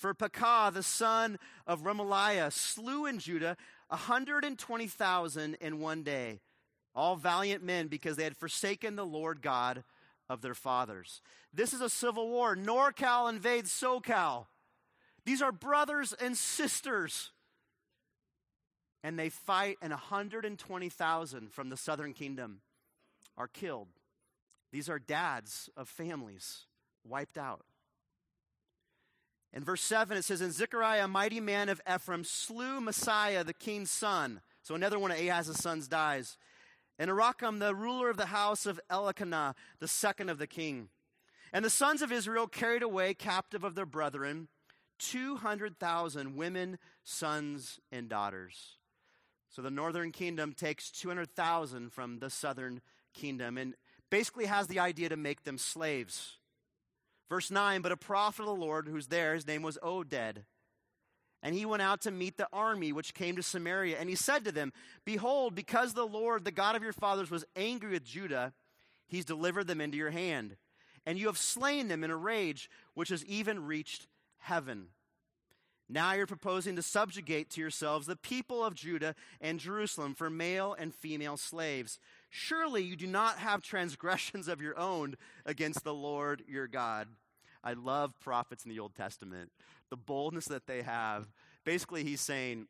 For 0.00 0.14
Pekah, 0.14 0.70
the 0.72 0.82
son 0.82 1.38
of 1.66 1.82
Remaliah, 1.82 2.50
slew 2.50 3.04
in 3.04 3.18
Judah 3.18 3.58
120,000 3.88 5.54
in 5.60 5.78
one 5.78 6.02
day, 6.02 6.40
all 6.94 7.16
valiant 7.16 7.62
men, 7.62 7.88
because 7.88 8.16
they 8.16 8.24
had 8.24 8.34
forsaken 8.34 8.96
the 8.96 9.04
Lord 9.04 9.42
God 9.42 9.84
of 10.30 10.40
their 10.40 10.54
fathers. 10.54 11.20
This 11.52 11.74
is 11.74 11.82
a 11.82 11.90
civil 11.90 12.30
war. 12.30 12.56
NorCal 12.56 13.28
invades 13.28 13.70
SoCal. 13.70 14.46
These 15.26 15.42
are 15.42 15.52
brothers 15.52 16.14
and 16.14 16.34
sisters. 16.34 17.32
And 19.04 19.18
they 19.18 19.28
fight, 19.28 19.76
and 19.82 19.90
120,000 19.90 21.52
from 21.52 21.68
the 21.68 21.76
southern 21.76 22.14
kingdom 22.14 22.62
are 23.36 23.48
killed. 23.48 23.88
These 24.72 24.88
are 24.88 24.98
dads 24.98 25.68
of 25.76 25.90
families 25.90 26.64
wiped 27.04 27.36
out. 27.36 27.66
In 29.52 29.64
verse 29.64 29.82
7, 29.82 30.16
it 30.16 30.24
says, 30.24 30.40
And 30.40 30.52
Zechariah, 30.52 31.04
a 31.04 31.08
mighty 31.08 31.40
man 31.40 31.68
of 31.68 31.80
Ephraim, 31.92 32.24
slew 32.24 32.80
Maaseiah, 32.80 33.44
the 33.44 33.52
king's 33.52 33.90
son. 33.90 34.40
So 34.62 34.74
another 34.74 34.98
one 34.98 35.10
of 35.10 35.18
Ahaz's 35.18 35.58
sons 35.58 35.88
dies. 35.88 36.38
And 36.98 37.10
Azrikam, 37.10 37.58
the 37.58 37.74
ruler 37.74 38.10
of 38.10 38.16
the 38.16 38.26
house 38.26 38.66
of 38.66 38.78
Elkanah, 38.88 39.54
the 39.80 39.88
second 39.88 40.28
of 40.28 40.38
the 40.38 40.46
king. 40.46 40.88
And 41.52 41.64
the 41.64 41.70
sons 41.70 42.02
of 42.02 42.12
Israel 42.12 42.46
carried 42.46 42.82
away 42.82 43.14
captive 43.14 43.64
of 43.64 43.74
their 43.74 43.86
brethren 43.86 44.48
200,000 44.98 46.36
women, 46.36 46.78
sons, 47.02 47.80
and 47.90 48.08
daughters. 48.08 48.76
So 49.48 49.62
the 49.62 49.70
northern 49.70 50.12
kingdom 50.12 50.52
takes 50.52 50.90
200,000 50.90 51.90
from 51.90 52.18
the 52.18 52.30
southern 52.30 52.82
kingdom 53.14 53.58
and 53.58 53.74
basically 54.10 54.44
has 54.44 54.66
the 54.66 54.78
idea 54.78 55.08
to 55.08 55.16
make 55.16 55.44
them 55.44 55.58
slaves. 55.58 56.36
Verse 57.30 57.50
9, 57.50 57.80
but 57.80 57.92
a 57.92 57.96
prophet 57.96 58.42
of 58.42 58.48
the 58.48 58.54
Lord 58.54 58.88
who's 58.88 59.06
there, 59.06 59.34
his 59.34 59.46
name 59.46 59.62
was 59.62 59.78
Oded. 59.82 60.42
And 61.42 61.54
he 61.54 61.64
went 61.64 61.80
out 61.80 62.02
to 62.02 62.10
meet 62.10 62.36
the 62.36 62.48
army 62.52 62.92
which 62.92 63.14
came 63.14 63.36
to 63.36 63.42
Samaria. 63.42 63.96
And 63.98 64.10
he 64.10 64.16
said 64.16 64.44
to 64.44 64.52
them, 64.52 64.72
Behold, 65.06 65.54
because 65.54 65.94
the 65.94 66.06
Lord, 66.06 66.44
the 66.44 66.50
God 66.50 66.76
of 66.76 66.82
your 66.82 66.92
fathers, 66.92 67.30
was 67.30 67.46
angry 67.56 67.92
with 67.92 68.04
Judah, 68.04 68.52
he's 69.06 69.24
delivered 69.24 69.68
them 69.68 69.80
into 69.80 69.96
your 69.96 70.10
hand. 70.10 70.56
And 71.06 71.18
you 71.18 71.28
have 71.28 71.38
slain 71.38 71.88
them 71.88 72.04
in 72.04 72.10
a 72.10 72.16
rage 72.16 72.68
which 72.94 73.08
has 73.08 73.24
even 73.24 73.64
reached 73.64 74.06
heaven. 74.38 74.88
Now 75.88 76.12
you're 76.12 76.26
proposing 76.26 76.76
to 76.76 76.82
subjugate 76.82 77.50
to 77.50 77.60
yourselves 77.60 78.06
the 78.06 78.16
people 78.16 78.64
of 78.64 78.74
Judah 78.74 79.14
and 79.40 79.58
Jerusalem 79.58 80.14
for 80.14 80.30
male 80.30 80.76
and 80.78 80.94
female 80.94 81.36
slaves. 81.36 81.98
Surely 82.30 82.82
you 82.82 82.94
do 82.94 83.08
not 83.08 83.38
have 83.38 83.60
transgressions 83.60 84.46
of 84.46 84.62
your 84.62 84.78
own 84.78 85.16
against 85.44 85.82
the 85.82 85.92
Lord 85.92 86.42
your 86.48 86.68
God. 86.68 87.08
I 87.62 87.74
love 87.74 88.18
prophets 88.20 88.64
in 88.64 88.70
the 88.70 88.78
Old 88.78 88.94
Testament, 88.94 89.50
the 89.90 89.96
boldness 89.96 90.46
that 90.46 90.66
they 90.66 90.82
have. 90.82 91.26
Basically, 91.64 92.04
he's 92.04 92.20
saying, 92.20 92.68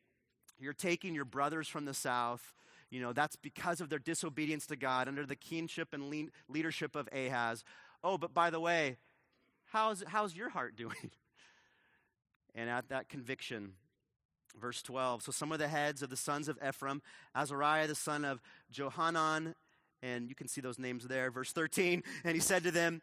You're 0.59 0.73
taking 0.73 1.15
your 1.15 1.25
brothers 1.25 1.67
from 1.67 1.85
the 1.85 1.93
south. 1.93 2.53
You 2.89 3.01
know, 3.01 3.13
that's 3.13 3.37
because 3.37 3.79
of 3.79 3.89
their 3.89 3.99
disobedience 3.99 4.65
to 4.67 4.75
God 4.75 5.07
under 5.07 5.25
the 5.25 5.35
kingship 5.35 5.93
and 5.93 6.29
leadership 6.49 6.95
of 6.95 7.07
Ahaz. 7.13 7.63
Oh, 8.03 8.17
but 8.17 8.33
by 8.33 8.49
the 8.49 8.59
way, 8.59 8.97
how's, 9.65 10.03
how's 10.07 10.35
your 10.35 10.49
heart 10.49 10.75
doing? 10.75 11.11
and 12.55 12.69
at 12.69 12.89
that 12.89 13.07
conviction, 13.07 13.73
verse 14.59 14.81
12. 14.81 15.23
So 15.23 15.31
some 15.31 15.51
of 15.51 15.59
the 15.59 15.67
heads 15.67 16.01
of 16.01 16.09
the 16.09 16.17
sons 16.17 16.47
of 16.47 16.57
Ephraim, 16.65 17.01
Azariah 17.35 17.87
the 17.87 17.95
son 17.95 18.25
of 18.25 18.41
Johanan, 18.71 19.55
and 20.01 20.29
you 20.29 20.35
can 20.35 20.47
see 20.47 20.61
those 20.61 20.79
names 20.79 21.07
there. 21.07 21.29
Verse 21.31 21.51
13. 21.51 22.03
And 22.23 22.35
he 22.35 22.41
said 22.41 22.63
to 22.63 22.71
them, 22.71 23.01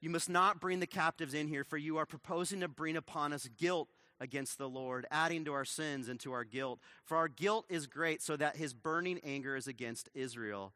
You 0.00 0.10
must 0.10 0.28
not 0.28 0.60
bring 0.60 0.80
the 0.80 0.86
captives 0.86 1.34
in 1.34 1.48
here, 1.48 1.64
for 1.64 1.76
you 1.76 1.96
are 1.98 2.06
proposing 2.06 2.60
to 2.60 2.68
bring 2.68 2.96
upon 2.96 3.32
us 3.32 3.48
guilt 3.56 3.88
against 4.20 4.58
the 4.58 4.68
Lord, 4.68 5.06
adding 5.10 5.44
to 5.46 5.52
our 5.52 5.64
sins 5.64 6.08
and 6.08 6.20
to 6.20 6.32
our 6.32 6.44
guilt. 6.44 6.80
For 7.04 7.16
our 7.16 7.28
guilt 7.28 7.66
is 7.68 7.86
great, 7.86 8.20
so 8.22 8.36
that 8.36 8.56
his 8.56 8.74
burning 8.74 9.20
anger 9.24 9.56
is 9.56 9.66
against 9.66 10.08
Israel. 10.14 10.72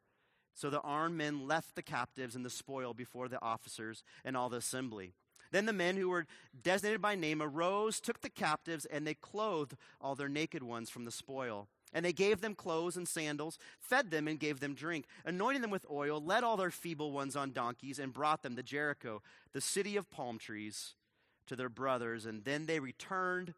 So 0.54 0.70
the 0.70 0.80
armed 0.80 1.18
men 1.18 1.46
left 1.46 1.74
the 1.74 1.82
captives 1.82 2.36
and 2.36 2.44
the 2.44 2.50
spoil 2.50 2.94
before 2.94 3.28
the 3.28 3.42
officers 3.42 4.04
and 4.24 4.36
all 4.36 4.48
the 4.48 4.58
assembly. 4.58 5.12
Then 5.54 5.66
the 5.66 5.72
men 5.72 5.96
who 5.96 6.08
were 6.08 6.26
designated 6.64 7.00
by 7.00 7.14
name 7.14 7.40
arose, 7.40 8.00
took 8.00 8.20
the 8.22 8.28
captives, 8.28 8.86
and 8.86 9.06
they 9.06 9.14
clothed 9.14 9.76
all 10.00 10.16
their 10.16 10.28
naked 10.28 10.64
ones 10.64 10.90
from 10.90 11.04
the 11.04 11.12
spoil. 11.12 11.68
And 11.92 12.04
they 12.04 12.12
gave 12.12 12.40
them 12.40 12.56
clothes 12.56 12.96
and 12.96 13.06
sandals, 13.06 13.56
fed 13.78 14.10
them, 14.10 14.26
and 14.26 14.40
gave 14.40 14.58
them 14.58 14.74
drink, 14.74 15.04
anointed 15.24 15.62
them 15.62 15.70
with 15.70 15.86
oil, 15.88 16.20
led 16.20 16.42
all 16.42 16.56
their 16.56 16.72
feeble 16.72 17.12
ones 17.12 17.36
on 17.36 17.52
donkeys, 17.52 18.00
and 18.00 18.12
brought 18.12 18.42
them 18.42 18.56
to 18.56 18.64
Jericho, 18.64 19.22
the 19.52 19.60
city 19.60 19.96
of 19.96 20.10
palm 20.10 20.38
trees, 20.38 20.94
to 21.46 21.54
their 21.54 21.68
brothers. 21.68 22.26
And 22.26 22.44
then 22.44 22.66
they 22.66 22.80
returned 22.80 23.54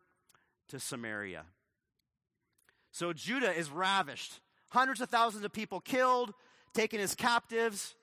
to 0.68 0.78
Samaria. 0.78 1.44
So 2.92 3.14
Judah 3.14 3.59
is 3.59 3.70
ravished. 3.70 4.40
Hundreds 4.68 5.00
of 5.00 5.09
thousands 5.09 5.46
of 5.46 5.52
people 5.52 5.80
killed, 5.80 6.35
taken 6.74 7.00
as 7.00 7.14
captives, 7.14 7.94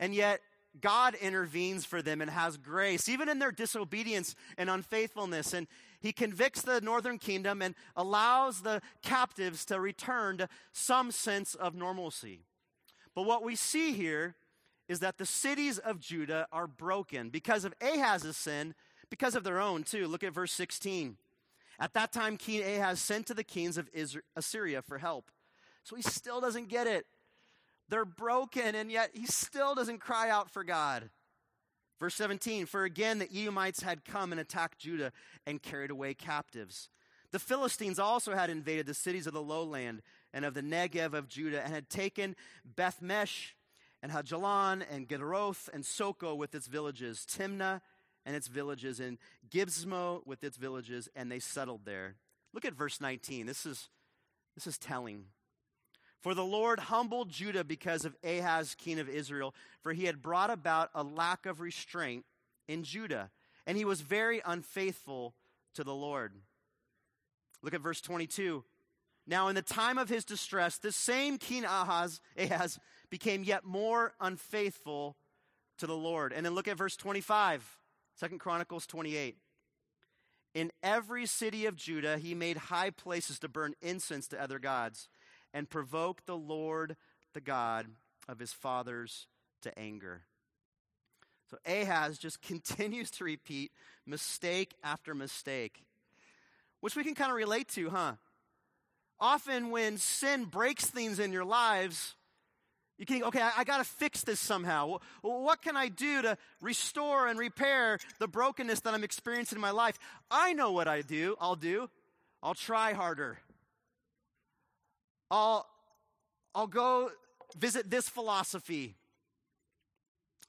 and 0.00 0.12
yet 0.12 0.40
God 0.80 1.14
intervenes 1.14 1.84
for 1.84 2.02
them 2.02 2.20
and 2.20 2.30
has 2.30 2.56
grace, 2.56 3.08
even 3.08 3.28
in 3.28 3.38
their 3.38 3.50
disobedience 3.50 4.34
and 4.56 4.70
unfaithfulness. 4.70 5.52
And 5.52 5.66
he 6.00 6.12
convicts 6.12 6.62
the 6.62 6.80
northern 6.80 7.18
kingdom 7.18 7.62
and 7.62 7.74
allows 7.96 8.62
the 8.62 8.80
captives 9.02 9.64
to 9.66 9.80
return 9.80 10.38
to 10.38 10.48
some 10.72 11.10
sense 11.10 11.54
of 11.54 11.74
normalcy. 11.74 12.40
But 13.14 13.22
what 13.22 13.42
we 13.42 13.56
see 13.56 13.92
here 13.92 14.36
is 14.88 15.00
that 15.00 15.18
the 15.18 15.26
cities 15.26 15.78
of 15.78 16.00
Judah 16.00 16.46
are 16.52 16.66
broken 16.66 17.30
because 17.30 17.64
of 17.64 17.74
Ahaz's 17.80 18.36
sin, 18.36 18.74
because 19.10 19.34
of 19.34 19.44
their 19.44 19.60
own 19.60 19.82
too. 19.82 20.06
Look 20.06 20.22
at 20.22 20.32
verse 20.32 20.52
16. 20.52 21.16
At 21.80 21.94
that 21.94 22.12
time, 22.12 22.36
King 22.36 22.62
Ahaz 22.62 23.00
sent 23.00 23.26
to 23.26 23.34
the 23.34 23.44
kings 23.44 23.78
of 23.78 23.88
Assyria 24.36 24.82
for 24.82 24.98
help. 24.98 25.30
So 25.84 25.96
he 25.96 26.02
still 26.02 26.40
doesn't 26.40 26.68
get 26.68 26.86
it. 26.86 27.06
They're 27.88 28.04
broken, 28.04 28.74
and 28.74 28.90
yet 28.90 29.10
he 29.14 29.26
still 29.26 29.74
doesn't 29.74 29.98
cry 29.98 30.30
out 30.30 30.50
for 30.50 30.64
God. 30.64 31.10
Verse 31.98 32.14
17 32.14 32.66
For 32.66 32.84
again 32.84 33.18
the 33.18 33.28
Edomites 33.32 33.82
had 33.82 34.04
come 34.04 34.32
and 34.32 34.40
attacked 34.40 34.78
Judah 34.78 35.12
and 35.46 35.62
carried 35.62 35.90
away 35.90 36.14
captives. 36.14 36.88
The 37.30 37.38
Philistines 37.38 37.98
also 37.98 38.34
had 38.34 38.50
invaded 38.50 38.86
the 38.86 38.94
cities 38.94 39.26
of 39.26 39.34
the 39.34 39.42
lowland 39.42 40.02
and 40.32 40.44
of 40.44 40.54
the 40.54 40.62
Negev 40.62 41.12
of 41.12 41.28
Judah 41.28 41.62
and 41.62 41.74
had 41.74 41.90
taken 41.90 42.36
Bethmesh 42.76 43.52
and 44.02 44.12
Aijalon 44.12 44.82
and 44.90 45.08
Gederoth 45.08 45.68
and 45.72 45.84
Soko 45.84 46.34
with 46.34 46.54
its 46.54 46.66
villages, 46.66 47.26
Timnah 47.28 47.80
and 48.24 48.36
its 48.36 48.46
villages, 48.46 49.00
and 49.00 49.18
Gimzo 49.50 50.26
with 50.26 50.44
its 50.44 50.56
villages, 50.56 51.08
and 51.16 51.30
they 51.30 51.38
settled 51.38 51.84
there. 51.84 52.16
Look 52.52 52.64
at 52.64 52.74
verse 52.74 53.00
19. 53.00 53.46
This 53.46 53.66
is, 53.66 53.88
this 54.54 54.66
is 54.66 54.78
telling. 54.78 55.24
For 56.20 56.34
the 56.34 56.44
Lord 56.44 56.80
humbled 56.80 57.30
Judah 57.30 57.64
because 57.64 58.04
of 58.04 58.16
Ahaz, 58.24 58.74
king 58.74 58.98
of 58.98 59.08
Israel, 59.08 59.54
for 59.82 59.92
he 59.92 60.06
had 60.06 60.20
brought 60.20 60.50
about 60.50 60.90
a 60.94 61.02
lack 61.02 61.46
of 61.46 61.60
restraint 61.60 62.24
in 62.66 62.82
Judah, 62.82 63.30
and 63.66 63.76
he 63.76 63.84
was 63.84 64.00
very 64.00 64.42
unfaithful 64.44 65.34
to 65.74 65.84
the 65.84 65.94
Lord. 65.94 66.32
Look 67.62 67.74
at 67.74 67.80
verse 67.80 68.00
22. 68.00 68.64
Now, 69.26 69.48
in 69.48 69.54
the 69.54 69.62
time 69.62 69.98
of 69.98 70.08
his 70.08 70.24
distress, 70.24 70.78
this 70.78 70.96
same 70.96 71.38
king 71.38 71.64
Ahaz, 71.64 72.20
Ahaz 72.36 72.78
became 73.10 73.44
yet 73.44 73.64
more 73.64 74.14
unfaithful 74.20 75.16
to 75.78 75.86
the 75.86 75.96
Lord. 75.96 76.32
And 76.32 76.44
then 76.44 76.54
look 76.54 76.66
at 76.66 76.78
verse 76.78 76.96
25, 76.96 77.78
2 78.20 78.38
Chronicles 78.38 78.86
28. 78.86 79.36
In 80.54 80.72
every 80.82 81.26
city 81.26 81.66
of 81.66 81.76
Judah, 81.76 82.18
he 82.18 82.34
made 82.34 82.56
high 82.56 82.90
places 82.90 83.38
to 83.40 83.48
burn 83.48 83.74
incense 83.82 84.26
to 84.28 84.42
other 84.42 84.58
gods 84.58 85.08
and 85.52 85.68
provoke 85.68 86.24
the 86.26 86.36
Lord, 86.36 86.96
the 87.34 87.40
God 87.40 87.86
of 88.28 88.38
his 88.38 88.52
fathers, 88.52 89.26
to 89.62 89.76
anger. 89.78 90.22
So 91.50 91.58
Ahaz 91.66 92.18
just 92.18 92.42
continues 92.42 93.10
to 93.12 93.24
repeat 93.24 93.72
mistake 94.06 94.74
after 94.82 95.14
mistake, 95.14 95.84
which 96.80 96.96
we 96.96 97.04
can 97.04 97.14
kind 97.14 97.30
of 97.30 97.36
relate 97.36 97.68
to, 97.70 97.90
huh? 97.90 98.12
Often 99.20 99.70
when 99.70 99.98
sin 99.98 100.44
breaks 100.44 100.86
things 100.86 101.18
in 101.18 101.32
your 101.32 101.44
lives, 101.44 102.14
you 102.98 103.06
can 103.06 103.22
okay, 103.24 103.40
I, 103.40 103.52
I 103.58 103.64
got 103.64 103.78
to 103.78 103.84
fix 103.84 104.22
this 104.22 104.38
somehow. 104.40 104.98
What 105.22 105.62
can 105.62 105.76
I 105.76 105.88
do 105.88 106.22
to 106.22 106.36
restore 106.60 107.28
and 107.28 107.38
repair 107.38 107.98
the 108.18 108.28
brokenness 108.28 108.80
that 108.80 108.94
I'm 108.94 109.04
experiencing 109.04 109.56
in 109.56 109.62
my 109.62 109.70
life? 109.70 109.98
I 110.30 110.52
know 110.52 110.72
what 110.72 110.88
I 110.88 111.02
do. 111.02 111.36
I'll 111.40 111.56
do. 111.56 111.88
I'll 112.42 112.54
try 112.54 112.92
harder. 112.92 113.38
I'll, 115.30 115.66
I'll 116.54 116.66
go 116.66 117.10
visit 117.56 117.90
this 117.90 118.08
philosophy. 118.08 118.96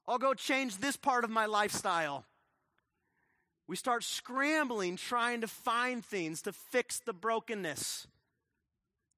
I'll 0.08 0.18
go 0.18 0.34
change 0.34 0.78
this 0.78 0.96
part 0.96 1.24
of 1.24 1.30
my 1.30 1.46
lifestyle. 1.46 2.26
We 3.68 3.76
start 3.76 4.04
scrambling, 4.04 4.96
trying 4.98 5.42
to 5.42 5.48
find 5.48 6.04
things 6.04 6.42
to 6.44 6.52
fix 6.52 7.00
the 7.00 7.13
brokenness, 7.13 8.08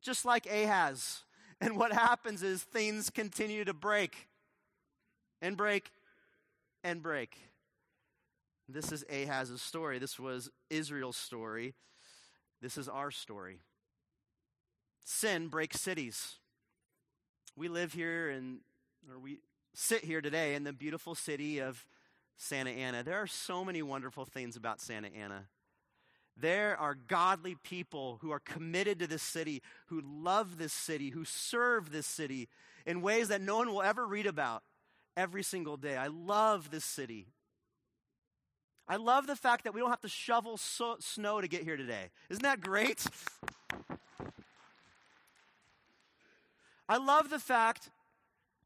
just 0.01 0.25
like 0.25 0.45
Ahaz. 0.45 1.23
And 1.61 1.77
what 1.77 1.93
happens 1.93 2.43
is 2.43 2.63
things 2.63 3.09
continue 3.09 3.63
to 3.63 3.73
break 3.73 4.27
and 5.41 5.55
break 5.55 5.91
and 6.83 7.01
break. 7.01 7.37
This 8.67 8.91
is 8.91 9.05
Ahaz's 9.09 9.61
story. 9.61 9.99
This 9.99 10.19
was 10.19 10.49
Israel's 10.69 11.17
story. 11.17 11.73
This 12.61 12.77
is 12.77 12.89
our 12.89 13.11
story. 13.11 13.59
Sin 15.03 15.47
breaks 15.47 15.79
cities. 15.79 16.35
We 17.55 17.67
live 17.67 17.93
here 17.93 18.29
and 18.29 18.59
or 19.09 19.19
we 19.19 19.39
sit 19.73 20.03
here 20.03 20.21
today 20.21 20.55
in 20.55 20.63
the 20.63 20.73
beautiful 20.73 21.15
city 21.15 21.59
of 21.59 21.85
Santa 22.37 22.71
Ana. 22.71 23.03
There 23.03 23.21
are 23.21 23.27
so 23.27 23.63
many 23.63 23.81
wonderful 23.81 24.25
things 24.25 24.55
about 24.55 24.81
Santa 24.81 25.09
Ana. 25.09 25.47
There 26.37 26.77
are 26.79 26.95
godly 26.95 27.55
people 27.55 28.19
who 28.21 28.31
are 28.31 28.39
committed 28.39 28.99
to 28.99 29.07
this 29.07 29.21
city, 29.21 29.61
who 29.87 30.01
love 30.01 30.57
this 30.57 30.73
city, 30.73 31.09
who 31.09 31.25
serve 31.25 31.91
this 31.91 32.07
city 32.07 32.47
in 32.85 33.01
ways 33.01 33.27
that 33.27 33.41
no 33.41 33.57
one 33.57 33.69
will 33.69 33.81
ever 33.81 34.07
read 34.07 34.25
about 34.25 34.63
every 35.15 35.43
single 35.43 35.77
day. 35.77 35.97
I 35.97 36.07
love 36.07 36.71
this 36.71 36.85
city. 36.85 37.27
I 38.87 38.95
love 38.95 39.27
the 39.27 39.35
fact 39.35 39.65
that 39.65 39.73
we 39.73 39.81
don't 39.81 39.89
have 39.89 40.01
to 40.01 40.09
shovel 40.09 40.57
so- 40.57 40.97
snow 40.99 41.41
to 41.41 41.47
get 41.47 41.63
here 41.63 41.77
today. 41.77 42.09
Isn't 42.29 42.43
that 42.43 42.61
great? 42.61 43.05
I 46.91 46.97
love 46.97 47.29
the 47.29 47.39
fact 47.39 47.89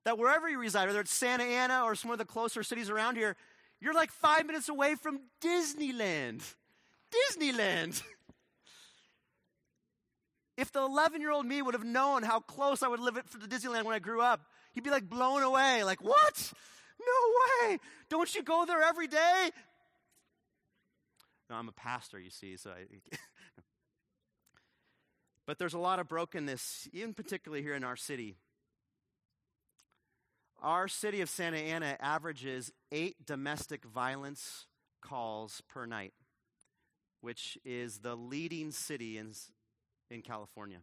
that 0.03 0.17
wherever 0.17 0.49
you 0.49 0.57
reside, 0.57 0.87
whether 0.87 0.99
it's 0.99 1.13
Santa 1.13 1.43
Ana 1.43 1.83
or 1.83 1.93
some 1.93 2.09
of 2.09 2.17
the 2.17 2.25
closer 2.25 2.63
cities 2.63 2.89
around 2.89 3.17
here, 3.17 3.35
you're 3.79 3.93
like 3.93 4.11
five 4.11 4.47
minutes 4.47 4.67
away 4.67 4.95
from 4.95 5.19
Disneyland. 5.43 6.41
Disneyland. 7.13 8.01
if 10.57 10.71
the 10.71 10.81
11 10.81 11.21
year 11.21 11.29
old 11.29 11.45
me 11.45 11.61
would 11.61 11.75
have 11.75 11.83
known 11.83 12.23
how 12.23 12.39
close 12.39 12.81
I 12.81 12.87
would 12.87 12.99
live 12.99 13.17
it 13.17 13.25
the 13.31 13.45
Disneyland 13.45 13.83
when 13.83 13.93
I 13.93 13.99
grew 13.99 14.21
up, 14.21 14.41
he'd 14.73 14.83
be 14.83 14.89
like 14.89 15.07
blown 15.07 15.43
away. 15.43 15.83
Like, 15.83 16.03
what? 16.03 16.53
No 16.99 17.67
way. 17.69 17.77
Don't 18.09 18.33
you 18.33 18.41
go 18.41 18.65
there 18.65 18.81
every 18.81 19.05
day? 19.05 19.51
No, 21.47 21.57
I'm 21.57 21.69
a 21.69 21.73
pastor, 21.73 22.19
you 22.19 22.31
see, 22.31 22.57
so 22.57 22.71
I. 22.71 22.85
but 25.45 25.59
there's 25.59 25.73
a 25.73 25.79
lot 25.79 25.99
of 25.99 26.07
brokenness, 26.07 26.87
even 26.93 27.13
particularly 27.13 27.61
here 27.61 27.73
in 27.73 27.83
our 27.83 27.95
city. 27.95 28.35
Our 30.61 30.87
city 30.87 31.21
of 31.21 31.29
Santa 31.29 31.57
Ana 31.57 31.97
averages 31.99 32.71
eight 32.91 33.25
domestic 33.25 33.85
violence 33.85 34.65
calls 35.01 35.61
per 35.67 35.85
night 35.85 36.13
which 37.25 37.57
is 37.65 37.97
the 37.97 38.15
leading 38.15 38.69
city 38.69 39.17
in, 39.17 39.31
in 40.11 40.21
California. 40.21 40.77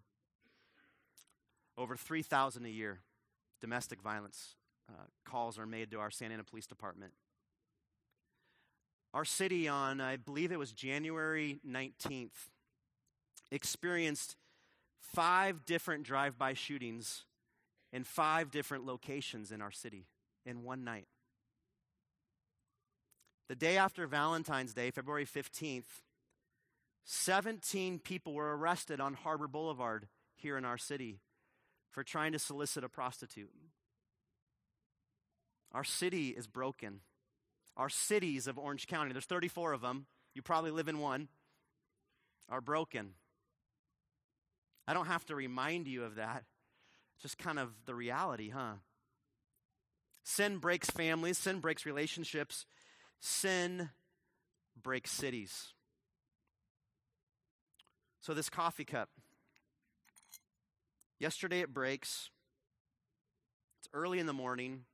Over 1.79 1.95
3,000 1.95 2.67
a 2.67 2.69
year 2.69 2.99
domestic 3.61 4.03
violence 4.03 4.57
uh, 4.89 5.05
calls 5.25 5.57
are 5.57 5.67
made 5.67 5.93
to 5.93 6.01
our 6.01 6.11
Santa 6.11 6.35
Ana 6.35 6.43
Police 6.43 6.67
Department. 6.67 7.13
Our 9.15 9.25
city, 9.25 9.69
on 9.69 10.01
I 10.01 10.17
believe 10.17 10.51
it 10.51 10.59
was 10.59 10.73
January 10.73 11.61
19th, 11.65 12.49
experienced 13.53 14.35
five 15.03 15.65
different 15.67 16.05
drive 16.05 16.39
by 16.39 16.55
shootings 16.55 17.25
in 17.93 18.05
five 18.05 18.51
different 18.51 18.87
locations 18.87 19.53
in 19.53 19.61
our 19.61 19.71
city 19.71 20.07
in 20.47 20.63
one 20.63 20.85
night. 20.85 21.07
The 23.49 23.57
day 23.57 23.77
after 23.77 24.07
Valentine's 24.07 24.73
Day, 24.73 24.91
February 24.91 25.27
15th, 25.27 26.01
17 27.05 27.99
people 27.99 28.33
were 28.33 28.57
arrested 28.57 29.01
on 29.01 29.15
Harbor 29.15 29.49
Boulevard 29.49 30.09
here 30.37 30.57
in 30.57 30.65
our 30.65 30.79
city 30.79 31.21
for 31.91 32.03
trying 32.03 32.33
to 32.33 32.39
solicit 32.39 32.85
a 32.85 32.89
prostitute. 32.89 33.51
Our 35.73 35.85
city 35.85 36.29
is 36.29 36.47
broken. 36.47 37.01
Our 37.77 37.89
cities 37.89 38.47
of 38.47 38.59
Orange 38.59 38.87
County, 38.87 39.13
there's 39.13 39.25
34 39.25 39.73
of 39.73 39.81
them, 39.81 40.07
you 40.35 40.43
probably 40.43 40.71
live 40.71 40.89
in 40.89 40.99
one, 40.99 41.29
are 42.49 42.61
broken. 42.61 43.15
I 44.87 44.95
don't 44.95 45.07
have 45.07 45.25
to 45.27 45.35
remind 45.35 45.87
you 45.87 46.05
of 46.05 46.17
that. 46.17 46.45
Just 47.21 47.39
kind 47.39 47.59
of 47.59 47.71
the 47.87 47.95
reality, 47.95 48.51
huh? 48.51 48.75
Sin 50.25 50.59
breaks 50.59 50.91
families, 50.91 51.39
sin 51.39 51.61
breaks 51.61 51.87
relationships, 51.87 52.67
sin 53.21 53.91
breaks 54.81 55.11
cities. 55.11 55.73
So, 58.21 58.35
this 58.35 58.49
coffee 58.49 58.85
cup. 58.85 59.09
Yesterday 61.19 61.61
it 61.61 61.73
breaks. 61.73 62.31
It's 63.81 63.89
early 63.93 64.19
in 64.19 64.27
the 64.27 64.33
morning. 64.33 64.85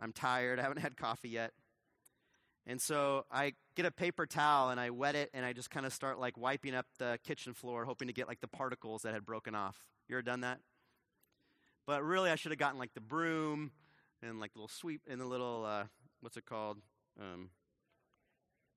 I'm 0.00 0.12
tired. 0.12 0.58
I 0.58 0.62
haven't 0.62 0.80
had 0.80 0.96
coffee 0.96 1.28
yet. 1.28 1.52
And 2.66 2.80
so 2.80 3.24
I 3.30 3.54
get 3.74 3.86
a 3.86 3.90
paper 3.90 4.26
towel 4.26 4.70
and 4.70 4.78
I 4.78 4.90
wet 4.90 5.14
it 5.14 5.30
and 5.32 5.44
I 5.44 5.52
just 5.52 5.70
kind 5.70 5.86
of 5.86 5.92
start 5.92 6.20
like 6.20 6.36
wiping 6.36 6.74
up 6.74 6.86
the 6.98 7.18
kitchen 7.24 7.54
floor, 7.54 7.84
hoping 7.84 8.08
to 8.08 8.14
get 8.14 8.28
like 8.28 8.40
the 8.40 8.48
particles 8.48 9.02
that 9.02 9.14
had 9.14 9.24
broken 9.24 9.54
off. 9.54 9.76
You 10.08 10.16
ever 10.16 10.22
done 10.22 10.42
that? 10.42 10.60
But 11.86 12.04
really, 12.04 12.30
I 12.30 12.36
should 12.36 12.52
have 12.52 12.58
gotten 12.58 12.78
like 12.78 12.94
the 12.94 13.00
broom 13.00 13.72
and 14.22 14.38
like 14.38 14.52
the 14.52 14.58
little 14.58 14.68
sweep 14.68 15.02
and 15.10 15.20
the 15.20 15.24
little, 15.24 15.64
uh, 15.64 15.84
what's 16.20 16.36
it 16.36 16.44
called? 16.44 16.78
Um, 17.18 17.50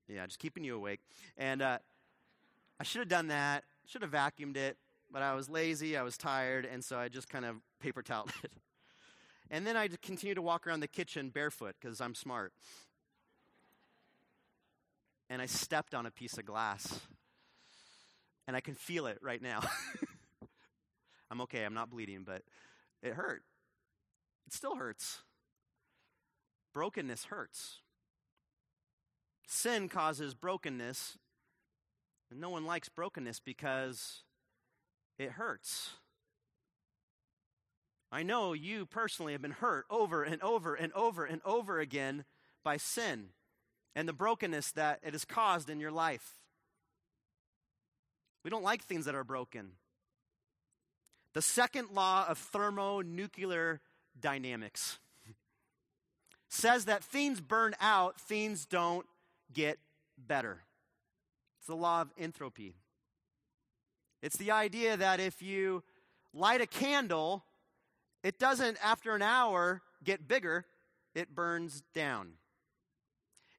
yeah, 0.08 0.26
just 0.26 0.40
keeping 0.40 0.64
you 0.64 0.76
awake. 0.76 1.02
And 1.38 1.62
uh, 1.62 1.80
I 2.80 2.84
should 2.84 3.00
have 3.00 3.10
done 3.10 3.28
that, 3.28 3.64
should 3.86 4.02
have 4.02 4.12
vacuumed 4.12 4.58
it, 4.58 4.78
but 5.12 5.22
I 5.22 5.36
was 5.36 5.50
lazy, 5.50 5.96
I 5.96 6.04
was 6.04 6.18
tired, 6.18 6.66
and 6.66 6.84
so 6.84 6.98
I 6.98 7.08
just 7.08 7.30
kind 7.30 7.46
of 7.46 7.58
paper 7.80 8.02
toweled 8.02 8.32
it. 8.44 8.52
And 9.52 9.68
then 9.68 9.78
I 9.78 9.88
continued 10.02 10.36
to 10.36 10.42
walk 10.42 10.66
around 10.66 10.80
the 10.80 10.88
kitchen 10.88 11.30
barefoot 11.30 11.76
because 11.80 12.02
I'm 12.02 12.16
smart. 12.16 12.54
And 15.34 15.42
I 15.42 15.48
stepped 15.48 15.96
on 15.96 16.06
a 16.06 16.12
piece 16.12 16.38
of 16.38 16.46
glass. 16.46 17.00
And 18.48 18.56
I 18.56 18.60
can 18.60 18.76
feel 18.76 19.08
it 19.08 19.18
right 19.20 19.42
now. 19.42 19.62
I'm 21.32 21.42
okay, 21.42 21.64
I'm 21.64 21.74
not 21.74 21.90
bleeding, 21.90 22.22
but 22.24 22.44
it 23.02 23.14
hurt. 23.14 23.42
It 24.46 24.54
still 24.54 24.76
hurts. 24.76 25.24
Brokenness 26.72 27.26
hurts. 27.26 27.80
Sin 29.48 29.90
causes 29.90 30.36
brokenness, 30.36 31.18
and 32.30 32.40
no 32.40 32.52
one 32.52 32.68
likes 32.68 32.90
brokenness 32.90 33.40
because 33.40 34.22
it 35.18 35.32
hurts. 35.32 35.94
I 38.12 38.22
know 38.22 38.54
you 38.54 38.86
personally 38.86 39.32
have 39.32 39.42
been 39.42 39.50
hurt 39.50 39.86
over 39.90 40.22
and 40.22 40.40
over 40.44 40.76
and 40.76 40.94
over 40.94 41.26
and 41.26 41.42
over 41.44 41.80
again 41.80 42.26
by 42.64 42.78
sin 42.78 43.30
and 43.96 44.08
the 44.08 44.14
brokenness 44.14 44.72
that 44.74 45.00
it 45.04 45.14
has 45.14 45.26
caused 45.26 45.70
in 45.70 45.80
your 45.80 45.92
life. 45.92 46.40
We 48.44 48.50
don't 48.50 48.64
like 48.64 48.84
things 48.84 49.06
that 49.06 49.16
are 49.16 49.24
broken. 49.24 49.72
The 51.34 51.42
second 51.42 51.90
law 51.94 52.26
of 52.28 52.38
thermonuclear 52.38 53.82
dynamics 54.20 55.00
says 56.50 56.86
that 56.86 57.04
things 57.04 57.42
burn 57.42 57.76
out, 57.80 58.20
things 58.20 58.66
don't 58.66 59.06
get 59.52 59.80
better. 60.18 60.64
It's 61.60 61.68
the 61.68 61.76
law 61.76 62.02
of 62.02 62.12
entropy. 62.18 62.76
It's 64.22 64.38
the 64.38 64.52
idea 64.52 64.98
that 64.98 65.20
if 65.20 65.42
you 65.42 65.84
light 66.34 66.62
a 66.62 66.68
candle, 66.68 67.44
it 68.24 68.40
doesn't, 68.40 68.78
after 68.84 69.16
an 69.16 69.22
hour, 69.22 69.82
get 70.04 70.28
bigger. 70.28 70.66
it 71.16 71.34
burns 71.36 71.84
down. 71.94 72.34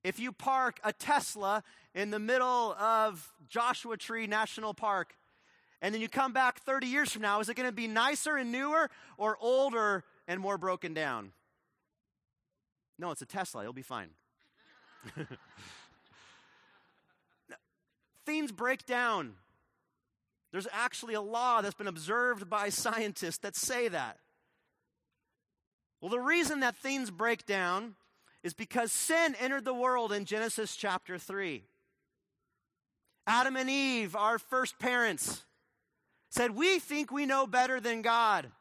If 0.04 0.20
you 0.20 0.30
park 0.32 0.78
a 0.84 0.92
Tesla 0.92 1.64
in 1.94 2.10
the 2.10 2.18
middle 2.18 2.74
of 2.74 3.32
Joshua 3.48 3.96
Tree 3.96 4.26
National 4.26 4.74
Park, 4.74 5.16
and 5.80 5.94
then 5.94 6.02
you 6.02 6.10
come 6.10 6.34
back 6.34 6.60
30 6.60 6.86
years 6.86 7.10
from 7.10 7.22
now, 7.22 7.40
is 7.40 7.48
it 7.48 7.54
going 7.56 7.68
to 7.68 7.74
be 7.74 7.88
nicer 7.88 8.36
and 8.36 8.52
newer 8.52 8.90
or 9.16 9.38
older 9.40 10.04
and 10.28 10.40
more 10.40 10.58
broken 10.58 10.92
down? 10.92 11.32
No, 12.98 13.10
it's 13.10 13.22
a 13.22 13.26
Tesla. 13.26 13.62
It'll 13.62 13.72
be 13.72 13.82
fine. 13.82 14.10
Things 18.26 18.52
break 18.52 18.84
down. 18.86 19.34
There's 20.52 20.68
actually 20.70 21.14
a 21.14 21.20
law 21.20 21.62
that's 21.62 21.74
been 21.74 21.88
observed 21.88 22.48
by 22.48 22.68
scientists 22.68 23.38
that 23.38 23.56
say 23.56 23.88
that. 23.88 24.18
Well, 26.00 26.10
the 26.10 26.20
reason 26.20 26.60
that 26.60 26.76
things 26.76 27.10
break 27.10 27.46
down 27.46 27.96
is 28.44 28.54
because 28.54 28.92
sin 28.92 29.34
entered 29.40 29.64
the 29.64 29.74
world 29.74 30.12
in 30.12 30.26
Genesis 30.26 30.76
chapter 30.76 31.18
3. 31.18 31.64
Adam 33.26 33.56
and 33.56 33.70
Eve, 33.70 34.14
our 34.14 34.38
first 34.38 34.78
parents, 34.78 35.42
said, 36.28 36.50
We 36.50 36.78
think 36.78 37.10
we 37.10 37.24
know 37.24 37.46
better 37.46 37.80
than 37.80 38.02
God. 38.02 38.52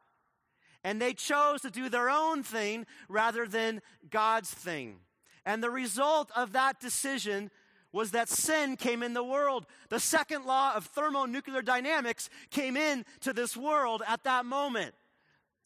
And 0.86 1.02
they 1.02 1.14
chose 1.14 1.62
to 1.62 1.70
do 1.70 1.90
their 1.90 2.10
own 2.10 2.44
thing 2.44 2.86
rather 3.08 3.46
than 3.46 3.82
God's 4.10 4.50
thing. 4.50 5.00
And 5.46 5.62
the 5.62 5.70
result 5.70 6.32
of 6.36 6.54
that 6.54 6.80
decision 6.80 7.52
was 7.92 8.12
that 8.12 8.30
sin 8.30 8.76
came 8.76 9.04
in 9.04 9.14
the 9.14 9.24
world. 9.24 9.66
The 9.90 10.00
second 10.00 10.46
law 10.46 10.74
of 10.76 10.86
thermonuclear 10.86 11.62
dynamics 11.62 12.30
came 12.50 12.76
into 12.76 13.34
this 13.34 13.56
world 13.56 14.02
at 14.08 14.24
that 14.24 14.46
moment. 14.46 14.96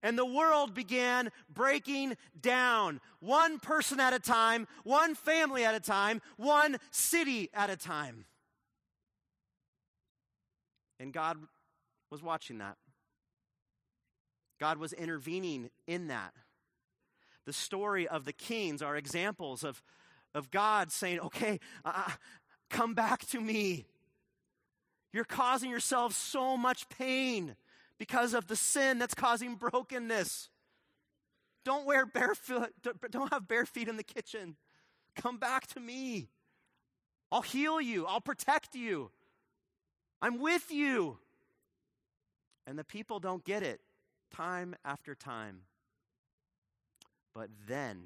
And 0.04 0.18
the 0.18 0.26
world 0.26 0.74
began 0.74 1.32
breaking 1.54 2.16
down, 2.40 3.02
one 3.20 3.60
person 3.60 4.00
at 4.00 4.14
a 4.14 4.20
time, 4.20 4.68
one 4.84 5.16
family 5.16 5.66
at 5.66 5.74
a 5.74 5.80
time, 5.80 6.22
one 6.38 6.78
city 6.92 7.50
at 7.54 7.70
a 7.70 7.76
time. 7.76 8.26
And 11.00 11.12
God 11.12 11.38
was 12.12 12.22
watching 12.22 12.60
that. 12.60 12.78
God 14.60 14.78
was 14.78 14.94
intervening 14.94 15.70
in 15.88 16.08
that. 16.08 16.34
The 17.46 17.54
story 17.54 18.08
of 18.08 18.26
the 18.26 18.34
kings 18.34 18.82
are 18.82 18.96
examples 18.96 19.64
of, 19.64 19.82
of 20.34 20.52
God 20.52 20.92
saying, 20.92 21.20
okay, 21.20 21.60
uh, 21.86 22.12
come 22.70 22.94
back 22.94 23.26
to 23.28 23.40
me. 23.40 23.86
You're 25.14 25.24
causing 25.24 25.70
yourself 25.70 26.14
so 26.14 26.58
much 26.58 26.90
pain 26.90 27.56
because 27.98 28.34
of 28.34 28.48
the 28.48 28.56
sin 28.56 29.00
that's 29.00 29.14
causing 29.14 29.56
brokenness. 29.56 30.50
Don't 31.66 31.86
wear 31.86 32.06
barefoot, 32.06 32.72
don't 33.12 33.32
have 33.32 33.48
bare 33.48 33.66
feet 33.66 33.88
in 33.88 33.98
the 33.98 34.04
kitchen. 34.04 34.56
Come 35.16 35.38
back 35.38 35.68
to 35.68 35.80
me. 35.80 36.30
I'll 37.32 37.42
heal 37.42 37.82
you, 37.82 38.06
I'll 38.06 38.22
protect 38.22 38.76
you. 38.76 39.12
I'm 40.22 40.40
with 40.40 40.72
you. 40.72 41.18
And 42.66 42.78
the 42.78 42.84
people 42.84 43.20
don't 43.20 43.44
get 43.44 43.64
it 43.64 43.82
time 44.34 44.76
after 44.84 45.16
time. 45.16 45.62
But 47.34 47.50
then, 47.68 48.04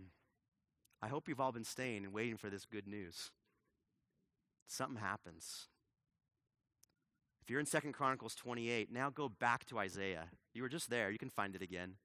I 1.01 1.07
hope 1.07 1.27
you've 1.27 1.39
all 1.39 1.51
been 1.51 1.63
staying 1.63 2.03
and 2.03 2.13
waiting 2.13 2.37
for 2.37 2.49
this 2.49 2.65
good 2.65 2.87
news. 2.87 3.31
Something 4.67 5.01
happens. 5.01 5.67
You're 7.51 7.59
in 7.59 7.65
Second 7.65 7.91
Chronicles 7.91 8.33
28, 8.35 8.93
now 8.93 9.09
go 9.09 9.27
back 9.27 9.65
to 9.65 9.77
Isaiah. 9.77 10.29
You 10.53 10.61
were 10.61 10.69
just 10.69 10.89
there, 10.89 11.11
you 11.11 11.17
can 11.17 11.29
find 11.29 11.53
it 11.53 11.61
again. 11.61 11.95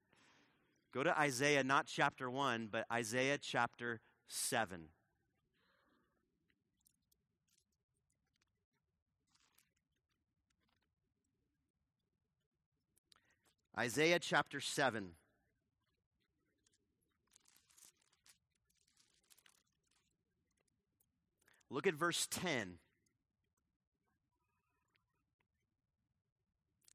Go 0.93 1.05
to 1.05 1.17
Isaiah, 1.17 1.63
not 1.63 1.87
chapter 1.87 2.29
1, 2.29 2.67
but 2.69 2.85
Isaiah 2.93 3.39
chapter 3.39 4.01
7. 4.27 4.89
Isaiah 13.79 14.19
chapter 14.19 14.59
7. 14.59 15.11
Look 21.71 21.87
at 21.87 21.95
verse 21.95 22.27
10. 22.33 22.79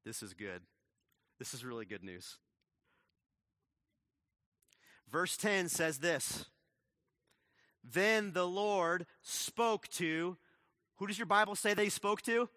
This 0.06 0.24
is 0.24 0.34
good. 0.34 0.62
This 1.40 1.54
is 1.54 1.64
really 1.64 1.86
good 1.86 2.04
news. 2.04 2.38
Verse 5.12 5.38
10 5.38 5.70
says 5.70 6.00
this 6.00 6.46
Then 7.84 8.32
the 8.34 8.48
Lord 8.48 9.06
spoke 9.22 9.88
to, 9.90 10.38
who 10.98 11.08
does 11.08 11.18
your 11.18 11.26
Bible 11.26 11.56
say 11.56 11.74
they 11.74 11.90
spoke 11.90 12.22
to? 12.24 12.50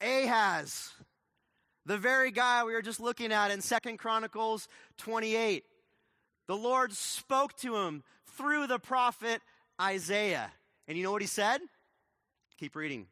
Ahaz, 0.00 0.90
the 1.86 1.96
very 1.96 2.30
guy 2.30 2.64
we 2.64 2.72
were 2.72 2.82
just 2.82 3.00
looking 3.00 3.32
at 3.32 3.50
in 3.50 3.60
Second 3.60 3.98
Chronicles 3.98 4.68
28. 4.98 5.64
The 6.46 6.56
Lord 6.56 6.92
spoke 6.92 7.56
to 7.58 7.76
him 7.76 8.02
through 8.36 8.66
the 8.66 8.78
prophet 8.78 9.40
Isaiah. 9.80 10.50
And 10.86 10.98
you 10.98 11.04
know 11.04 11.12
what 11.12 11.22
he 11.22 11.28
said? 11.28 11.60
Keep 12.58 12.76
reading. 12.76 13.06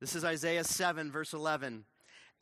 This 0.00 0.14
is 0.14 0.24
Isaiah 0.24 0.64
7, 0.64 1.10
verse 1.10 1.34
11. 1.34 1.84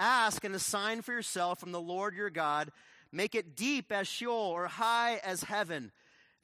Ask 0.01 0.45
and 0.45 0.55
a 0.55 0.59
sign 0.59 1.03
for 1.03 1.13
yourself 1.13 1.59
from 1.59 1.73
the 1.73 1.81
Lord 1.81 2.15
your 2.15 2.31
God. 2.31 2.71
Make 3.11 3.35
it 3.35 3.57
deep 3.57 3.91
as 3.91 4.07
Sheol 4.07 4.33
or 4.33 4.67
high 4.67 5.21
as 5.25 5.43
heaven. 5.43 5.93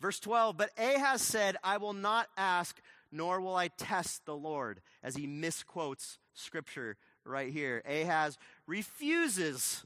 Verse 0.00 0.18
12. 0.20 0.56
But 0.56 0.70
Ahaz 0.78 1.22
said, 1.22 1.56
I 1.62 1.76
will 1.76 1.92
not 1.92 2.28
ask, 2.36 2.80
nor 3.12 3.40
will 3.40 3.56
I 3.56 3.68
test 3.68 4.26
the 4.26 4.36
Lord, 4.36 4.80
as 5.02 5.16
he 5.16 5.26
misquotes 5.26 6.18
scripture 6.32 6.96
right 7.24 7.52
here. 7.52 7.82
Ahaz 7.88 8.38
refuses 8.66 9.84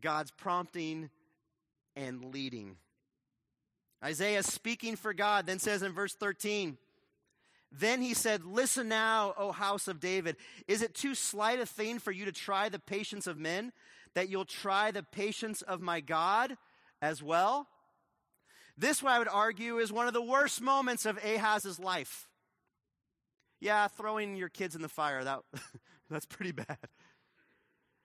God's 0.00 0.30
prompting 0.30 1.10
and 1.96 2.24
leading. 2.32 2.76
Isaiah 4.04 4.42
speaking 4.42 4.96
for 4.96 5.14
God 5.14 5.46
then 5.46 5.58
says 5.58 5.82
in 5.82 5.92
verse 5.92 6.14
13, 6.14 6.76
then 7.72 8.02
he 8.02 8.14
said, 8.14 8.44
Listen 8.44 8.88
now, 8.88 9.34
O 9.38 9.50
house 9.50 9.88
of 9.88 9.98
David. 9.98 10.36
Is 10.68 10.82
it 10.82 10.94
too 10.94 11.14
slight 11.14 11.58
a 11.58 11.66
thing 11.66 11.98
for 11.98 12.12
you 12.12 12.24
to 12.26 12.32
try 12.32 12.68
the 12.68 12.78
patience 12.78 13.26
of 13.26 13.38
men, 13.38 13.72
that 14.14 14.28
you'll 14.28 14.44
try 14.44 14.90
the 14.90 15.02
patience 15.02 15.62
of 15.62 15.80
my 15.80 16.00
God 16.00 16.56
as 17.00 17.22
well? 17.22 17.66
This, 18.76 19.02
what 19.02 19.12
I 19.12 19.18
would 19.18 19.28
argue, 19.28 19.78
is 19.78 19.92
one 19.92 20.06
of 20.06 20.14
the 20.14 20.22
worst 20.22 20.60
moments 20.60 21.06
of 21.06 21.18
Ahaz's 21.24 21.78
life. 21.78 22.28
Yeah, 23.60 23.88
throwing 23.88 24.36
your 24.36 24.48
kids 24.48 24.74
in 24.74 24.82
the 24.82 24.88
fire, 24.88 25.22
that, 25.24 25.40
that's 26.10 26.26
pretty 26.26 26.52
bad. 26.52 26.78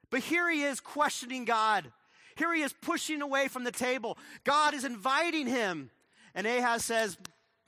But 0.09 0.21
here 0.21 0.49
he 0.49 0.63
is 0.63 0.79
questioning 0.79 1.45
God. 1.45 1.91
Here 2.35 2.53
he 2.53 2.61
is 2.61 2.73
pushing 2.81 3.21
away 3.21 3.47
from 3.47 3.63
the 3.63 3.71
table. 3.71 4.17
God 4.43 4.73
is 4.73 4.85
inviting 4.85 5.47
him. 5.47 5.89
And 6.35 6.45
Ahaz 6.45 6.85
says, 6.85 7.17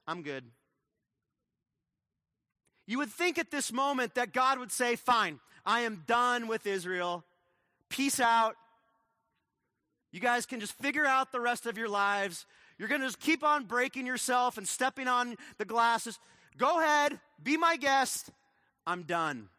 I'm 0.07 0.21
good. 0.21 0.45
You 2.89 2.97
would 2.97 3.11
think 3.11 3.37
at 3.37 3.51
this 3.51 3.71
moment 3.71 4.15
that 4.15 4.33
God 4.33 4.57
would 4.57 4.71
say, 4.71 4.95
Fine, 4.95 5.39
I 5.63 5.81
am 5.81 6.01
done 6.07 6.47
with 6.47 6.65
Israel. 6.65 7.23
Peace 7.87 8.19
out. 8.19 8.55
You 10.11 10.19
guys 10.19 10.47
can 10.47 10.59
just 10.59 10.73
figure 10.73 11.05
out 11.05 11.31
the 11.31 11.39
rest 11.39 11.67
of 11.67 11.77
your 11.77 11.87
lives. 11.87 12.47
You're 12.79 12.87
going 12.87 13.01
to 13.01 13.05
just 13.05 13.19
keep 13.19 13.43
on 13.43 13.65
breaking 13.65 14.07
yourself 14.07 14.57
and 14.57 14.67
stepping 14.67 15.07
on 15.07 15.35
the 15.59 15.65
glasses. 15.65 16.17
Go 16.57 16.79
ahead, 16.79 17.19
be 17.43 17.57
my 17.57 17.75
guest. 17.75 18.31
I'm 18.87 19.03
done. 19.03 19.49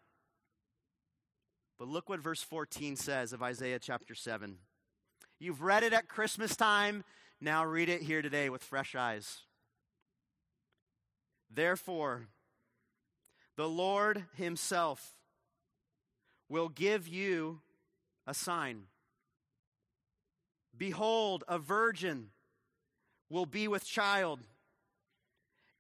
But 1.78 1.86
look 1.86 2.08
what 2.08 2.18
verse 2.18 2.42
14 2.42 2.96
says 2.96 3.32
of 3.32 3.44
Isaiah 3.44 3.78
chapter 3.78 4.16
7. 4.16 4.56
You've 5.38 5.62
read 5.62 5.84
it 5.84 5.92
at 5.92 6.08
Christmas 6.08 6.56
time. 6.56 7.04
Now 7.40 7.64
read 7.64 7.90
it 7.90 8.02
here 8.02 8.22
today 8.22 8.50
with 8.50 8.64
fresh 8.64 8.96
eyes. 8.96 9.42
Therefore, 11.48 12.26
the 13.60 13.68
Lord 13.68 14.24
Himself 14.38 15.16
will 16.48 16.70
give 16.70 17.06
you 17.06 17.60
a 18.26 18.32
sign. 18.32 18.84
Behold, 20.74 21.44
a 21.46 21.58
virgin 21.58 22.30
will 23.28 23.44
be 23.44 23.68
with 23.68 23.84
child 23.84 24.40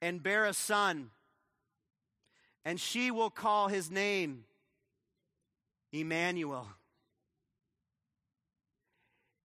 and 0.02 0.22
bear 0.22 0.44
a 0.44 0.52
son, 0.52 1.08
and 2.66 2.78
she 2.78 3.10
will 3.10 3.30
call 3.30 3.68
his 3.68 3.90
name 3.90 4.44
Emmanuel. 5.90 6.68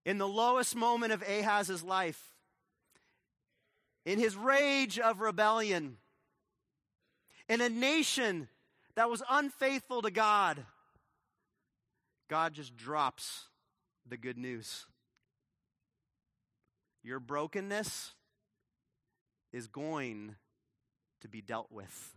In 0.06 0.20
the 0.20 0.28
lowest 0.28 0.76
moment 0.76 1.14
of 1.14 1.24
Ahaz's 1.24 1.82
life, 1.82 2.22
in 4.06 4.20
his 4.20 4.36
rage 4.36 5.00
of 5.00 5.20
rebellion, 5.20 5.98
in 7.50 7.62
a 7.62 7.68
nation 7.68 8.48
that 8.96 9.10
was 9.10 9.24
unfaithful 9.30 10.04
to 10.04 10.12
God, 10.12 10.64
God 12.30 12.54
just 12.54 12.78
drops 12.78 13.48
the 14.08 14.18
good 14.18 14.38
news. 14.38 14.86
Your 17.04 17.20
brokenness 17.20 18.14
is 19.52 19.68
going 19.68 20.36
to 21.22 21.28
be 21.28 21.42
dealt 21.42 21.72
with. 21.72 22.16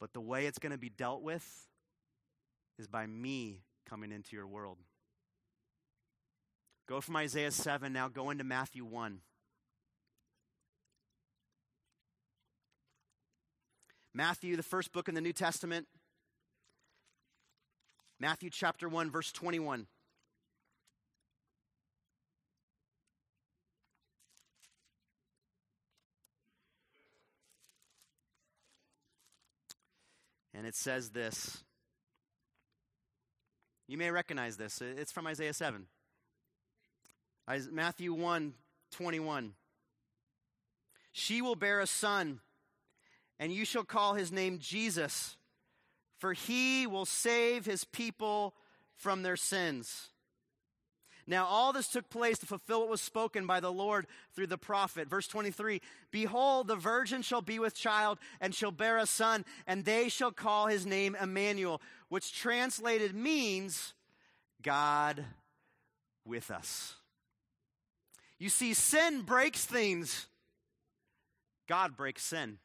But 0.00 0.14
the 0.14 0.20
way 0.20 0.46
it's 0.46 0.58
going 0.58 0.72
to 0.72 0.78
be 0.78 0.88
dealt 0.88 1.22
with 1.22 1.66
is 2.78 2.86
by 2.86 3.06
me 3.06 3.60
coming 3.86 4.12
into 4.12 4.34
your 4.34 4.46
world. 4.46 4.78
Go 6.88 7.02
from 7.02 7.16
Isaiah 7.16 7.50
7 7.50 7.92
now, 7.92 8.08
go 8.08 8.30
into 8.30 8.44
Matthew 8.44 8.84
1. 8.84 9.20
Matthew, 14.12 14.56
the 14.56 14.62
first 14.62 14.92
book 14.92 15.08
in 15.08 15.14
the 15.14 15.20
New 15.20 15.32
Testament, 15.32 15.86
Matthew 18.18 18.50
chapter 18.50 18.88
1, 18.88 19.10
verse 19.10 19.32
21. 19.32 19.86
And 30.52 30.66
it 30.66 30.74
says 30.74 31.10
this. 31.10 31.62
You 33.88 33.96
may 33.96 34.10
recognize 34.10 34.58
this. 34.58 34.82
It's 34.82 35.10
from 35.10 35.26
Isaiah 35.26 35.54
7. 35.54 35.86
Matthew 37.70 38.12
1 38.12 38.54
21. 38.92 39.54
She 41.12 41.40
will 41.42 41.56
bear 41.56 41.80
a 41.80 41.86
son, 41.86 42.40
and 43.40 43.50
you 43.50 43.64
shall 43.64 43.84
call 43.84 44.14
his 44.14 44.30
name 44.30 44.58
Jesus, 44.58 45.38
for 46.18 46.34
he 46.34 46.86
will 46.86 47.06
save 47.06 47.64
his 47.64 47.84
people 47.84 48.54
from 48.94 49.22
their 49.22 49.36
sins. 49.36 50.10
Now, 51.26 51.46
all 51.46 51.72
this 51.72 51.88
took 51.88 52.10
place 52.10 52.38
to 52.38 52.46
fulfill 52.46 52.80
what 52.80 52.90
was 52.90 53.00
spoken 53.00 53.46
by 53.46 53.60
the 53.60 53.72
Lord 53.72 54.06
through 54.34 54.48
the 54.48 54.58
prophet. 54.58 55.08
Verse 55.08 55.26
23 55.26 55.80
Behold, 56.10 56.68
the 56.68 56.76
virgin 56.76 57.22
shall 57.22 57.40
be 57.40 57.58
with 57.58 57.74
child 57.74 58.18
and 58.40 58.54
shall 58.54 58.72
bear 58.72 58.98
a 58.98 59.06
son, 59.06 59.46
and 59.66 59.84
they 59.84 60.10
shall 60.10 60.32
call 60.32 60.66
his 60.66 60.84
name 60.84 61.16
Emmanuel, 61.20 61.80
which 62.08 62.34
translated 62.34 63.14
means 63.14 63.94
God 64.60 65.24
with 66.26 66.50
us. 66.50 66.96
You 68.38 68.50
see, 68.50 68.74
sin 68.74 69.22
breaks 69.22 69.64
things, 69.64 70.26
God 71.68 71.96
breaks 71.96 72.24
sin. 72.24 72.58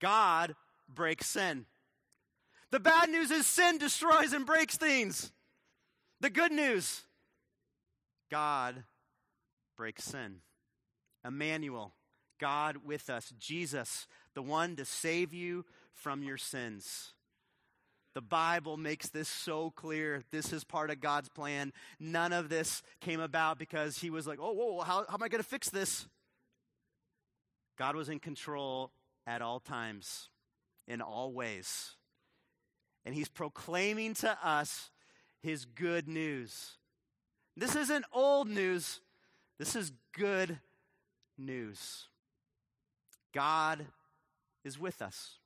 God 0.00 0.54
breaks 0.92 1.26
sin. 1.28 1.66
The 2.70 2.80
bad 2.80 3.10
news 3.10 3.30
is 3.30 3.46
sin 3.46 3.78
destroys 3.78 4.32
and 4.32 4.46
breaks 4.46 4.76
things. 4.76 5.32
The 6.20 6.30
good 6.30 6.52
news 6.52 7.02
God 8.30 8.84
breaks 9.76 10.04
sin. 10.04 10.36
Emmanuel, 11.24 11.94
God 12.38 12.78
with 12.84 13.10
us. 13.10 13.32
Jesus, 13.38 14.06
the 14.34 14.42
one 14.42 14.76
to 14.76 14.84
save 14.84 15.34
you 15.34 15.64
from 15.92 16.22
your 16.22 16.38
sins. 16.38 17.12
The 18.14 18.20
Bible 18.20 18.76
makes 18.76 19.08
this 19.08 19.28
so 19.28 19.70
clear. 19.70 20.24
This 20.32 20.52
is 20.52 20.64
part 20.64 20.90
of 20.90 21.00
God's 21.00 21.28
plan. 21.28 21.72
None 21.98 22.32
of 22.32 22.48
this 22.48 22.82
came 23.00 23.20
about 23.20 23.58
because 23.58 23.98
he 23.98 24.10
was 24.10 24.26
like, 24.26 24.38
oh, 24.40 24.52
whoa, 24.52 24.80
how, 24.80 25.04
how 25.08 25.14
am 25.14 25.22
I 25.22 25.28
going 25.28 25.42
to 25.42 25.48
fix 25.48 25.70
this? 25.70 26.08
God 27.78 27.94
was 27.94 28.08
in 28.08 28.18
control 28.18 28.90
at 29.30 29.42
all 29.42 29.60
times, 29.60 30.28
in 30.88 31.00
all 31.00 31.32
ways. 31.32 31.92
And 33.04 33.14
he's 33.14 33.28
proclaiming 33.28 34.14
to 34.14 34.36
us 34.42 34.90
his 35.40 35.64
good 35.64 36.08
news. 36.08 36.72
This 37.56 37.76
isn't 37.76 38.04
old 38.12 38.48
news, 38.48 39.00
this 39.58 39.76
is 39.76 39.92
good 40.12 40.58
news. 41.38 42.08
God 43.32 43.86
is 44.64 44.80
with 44.80 45.00
us. 45.00 45.38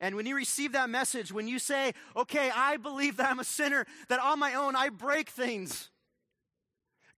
And 0.00 0.16
when 0.16 0.24
you 0.24 0.34
receive 0.34 0.72
that 0.72 0.88
message, 0.88 1.32
when 1.32 1.46
you 1.46 1.58
say, 1.58 1.92
okay, 2.16 2.50
I 2.54 2.78
believe 2.78 3.18
that 3.18 3.30
I'm 3.30 3.40
a 3.40 3.44
sinner, 3.44 3.84
that 4.08 4.20
on 4.20 4.38
my 4.38 4.54
own 4.54 4.74
I 4.74 4.88
break 4.88 5.28
things. 5.28 5.90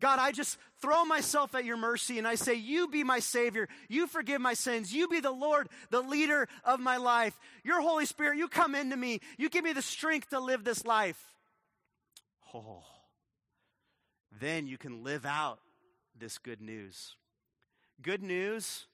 God, 0.05 0.19
I 0.19 0.33
just 0.33 0.59
throw 0.83 1.07
myself 1.07 1.55
at 1.55 1.65
your 1.65 1.79
mercy 1.79 2.19
and 2.19 2.29
I 2.29 2.35
say, 2.35 2.53
You 2.53 2.89
be 2.89 3.03
my 3.03 3.21
Savior. 3.21 3.71
You 3.89 4.07
forgive 4.07 4.39
my 4.39 4.53
sins. 4.53 4.93
You 4.93 5.09
be 5.09 5.19
the 5.19 5.31
Lord, 5.31 5.71
the 5.89 6.03
leader 6.03 6.47
of 6.63 6.79
my 6.79 6.99
life. 6.99 7.41
Your 7.65 7.81
Holy 7.81 8.05
Spirit, 8.05 8.37
you 8.37 8.47
come 8.47 8.75
into 8.75 8.99
me. 8.99 9.21
You 9.39 9.49
give 9.49 9.65
me 9.65 9.73
the 9.73 9.81
strength 9.81 10.29
to 10.29 10.41
live 10.41 10.63
this 10.63 10.85
life. 10.85 11.33
Oh, 12.53 12.83
then 14.31 14.67
you 14.67 14.77
can 14.77 15.03
live 15.03 15.25
out 15.25 15.61
this 16.15 16.37
good 16.37 16.61
news. 16.61 17.17
Good 18.03 18.23
news 18.23 18.85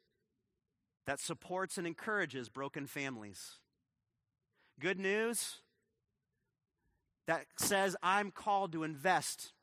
that 1.06 1.18
supports 1.18 1.76
and 1.76 1.88
encourages 1.88 2.48
broken 2.48 2.86
families. 2.86 3.58
Good 4.78 5.00
news 5.00 5.56
that 7.26 7.46
says, 7.58 7.96
I'm 8.00 8.30
called 8.30 8.70
to 8.74 8.84
invest 8.84 9.54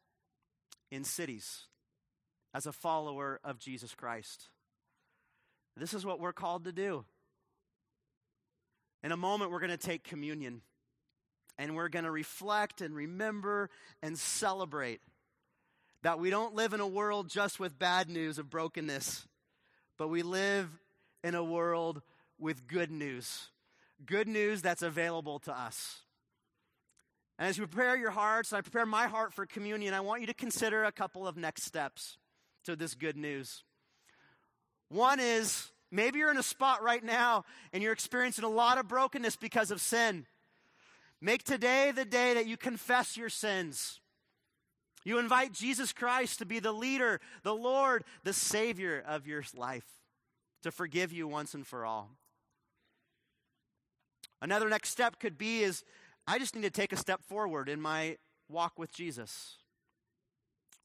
in 0.92 1.04
cities 1.04 1.66
as 2.54 2.66
a 2.66 2.72
follower 2.72 3.40
of 3.44 3.60
Jesus 3.60 3.94
Christ. 3.94 4.50
This 5.76 5.94
is 5.94 6.06
what 6.06 6.20
we're 6.20 6.34
called 6.34 6.66
to 6.66 6.72
do. 6.72 7.06
In 9.04 9.12
a 9.12 9.18
moment, 9.18 9.52
we're 9.52 9.60
going 9.60 9.70
to 9.70 9.78
take 9.78 10.04
communion 10.04 10.62
and 11.58 11.76
we're 11.76 11.90
going 11.90 12.06
to 12.06 12.12
reflect 12.12 12.82
and 12.82 12.96
remember 12.96 13.70
and 14.02 14.18
celebrate 14.18 15.02
that 16.04 16.20
we 16.20 16.30
don't 16.30 16.56
live 16.56 16.74
in 16.74 16.80
a 16.80 16.88
world 16.88 17.30
just 17.30 17.60
with 17.60 17.78
bad 17.78 18.10
news 18.10 18.38
of 18.38 18.50
brokenness, 18.50 19.28
but 19.98 20.08
we 20.08 20.22
live 20.22 20.70
in 21.24 21.36
a 21.36 21.44
world 21.44 22.02
with 22.40 22.68
good 22.68 22.92
news. 22.92 23.48
Good 24.06 24.28
news 24.28 24.62
that's 24.62 24.84
available 24.84 25.40
to 25.40 25.58
us. 25.58 26.02
And 27.38 27.48
as 27.48 27.58
you 27.58 27.68
prepare 27.68 27.96
your 27.96 28.12
hearts, 28.12 28.52
and 28.52 28.58
I 28.58 28.62
prepare 28.62 28.86
my 28.86 29.08
heart 29.08 29.34
for 29.34 29.46
communion, 29.46 29.94
I 29.94 30.02
want 30.02 30.22
you 30.22 30.28
to 30.28 30.34
consider 30.34 30.84
a 30.84 30.92
couple 30.92 31.28
of 31.28 31.38
next 31.38 31.64
steps 31.64 32.18
to 32.66 32.76
this 32.76 32.96
good 32.96 33.16
news. 33.16 33.64
One 34.90 35.20
is 35.20 35.72
maybe 35.92 36.20
you're 36.20 36.32
in 36.32 36.38
a 36.38 36.44
spot 36.44 36.82
right 36.82 37.04
now 37.04 37.46
and 37.72 37.84
you're 37.84 37.94
experiencing 37.94 38.44
a 38.44 38.50
lot 38.50 38.78
of 38.78 38.88
brokenness 38.88 39.36
because 39.36 39.70
of 39.70 39.82
sin. 39.82 40.26
Make 41.22 41.44
today 41.44 41.92
the 41.92 42.06
day 42.06 42.34
that 42.34 42.48
you 42.48 42.58
confess 42.58 43.18
your 43.18 43.30
sins. 43.30 44.00
You 45.04 45.20
invite 45.20 45.54
Jesus 45.54 45.94
Christ 45.94 46.40
to 46.40 46.46
be 46.46 46.60
the 46.60 46.72
leader, 46.72 47.22
the 47.44 47.56
Lord, 47.56 48.04
the 48.24 48.34
Savior 48.34 49.04
of 49.08 49.26
your 49.26 49.44
life, 49.56 49.88
to 50.64 50.72
forgive 50.72 51.14
you 51.14 51.28
once 51.28 51.54
and 51.54 51.66
for 51.66 51.86
all. 51.86 52.12
Another 54.42 54.70
next 54.70 54.90
step 54.90 55.20
could 55.20 55.38
be 55.38 55.64
is 55.64 55.84
I 56.28 56.40
just 56.40 56.56
need 56.56 56.64
to 56.64 56.70
take 56.70 56.92
a 56.92 56.98
step 56.98 57.22
forward 57.24 57.70
in 57.70 57.80
my 57.80 58.18
walk 58.50 58.78
with 58.78 58.94
Jesus. 58.94 59.56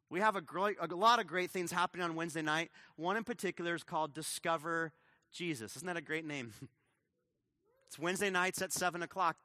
We 0.09 0.21
have 0.21 0.37
a, 0.37 0.41
great, 0.41 0.77
a 0.81 0.87
lot 0.95 1.19
of 1.19 1.27
great 1.27 1.51
things 1.51 1.73
happening 1.73 2.05
on 2.05 2.15
Wednesday 2.15 2.43
night. 2.43 2.71
One 2.97 3.17
in 3.17 3.25
particular 3.25 3.75
is 3.75 3.83
called 3.83 4.15
Discover 4.15 4.93
Jesus. 5.33 5.75
Isn't 5.75 5.87
that 5.87 5.97
a 5.97 6.03
great 6.03 6.25
name? 6.25 6.53
it's 7.89 7.99
Wednesday 7.99 8.31
nights 8.31 8.63
at 8.63 8.73
7 8.73 9.03
o'clock. 9.03 9.37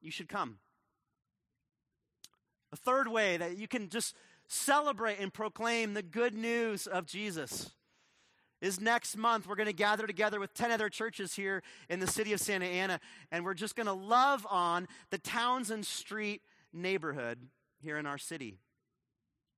You 0.00 0.12
should 0.12 0.28
come. 0.28 0.58
A 2.72 2.76
third 2.76 3.08
way 3.08 3.36
that 3.36 3.56
you 3.56 3.66
can 3.66 3.88
just 3.88 4.14
celebrate 4.46 5.18
and 5.18 5.32
proclaim 5.32 5.94
the 5.94 6.02
good 6.02 6.34
news 6.34 6.86
of 6.86 7.06
Jesus 7.06 7.70
is 8.62 8.80
next 8.80 9.16
month 9.16 9.46
we're 9.46 9.56
going 9.56 9.66
to 9.66 9.74
gather 9.74 10.06
together 10.06 10.40
with 10.40 10.54
10 10.54 10.70
other 10.70 10.88
churches 10.88 11.34
here 11.34 11.62
in 11.90 12.00
the 12.00 12.06
city 12.06 12.32
of 12.32 12.40
Santa 12.40 12.64
Ana, 12.64 13.00
and 13.30 13.44
we're 13.44 13.52
just 13.52 13.76
going 13.76 13.88
to 13.88 13.92
love 13.92 14.46
on 14.48 14.88
the 15.10 15.18
Townsend 15.18 15.84
Street 15.84 16.40
neighborhood 16.72 17.38
here 17.82 17.98
in 17.98 18.06
our 18.06 18.16
city. 18.16 18.60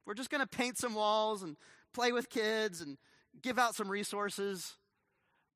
We're 0.06 0.14
just 0.14 0.30
going 0.30 0.40
to 0.40 0.46
paint 0.46 0.78
some 0.78 0.94
walls 0.94 1.42
and 1.42 1.56
play 1.92 2.12
with 2.12 2.30
kids 2.30 2.80
and 2.80 2.96
give 3.42 3.58
out 3.58 3.74
some 3.74 3.90
resources, 3.90 4.74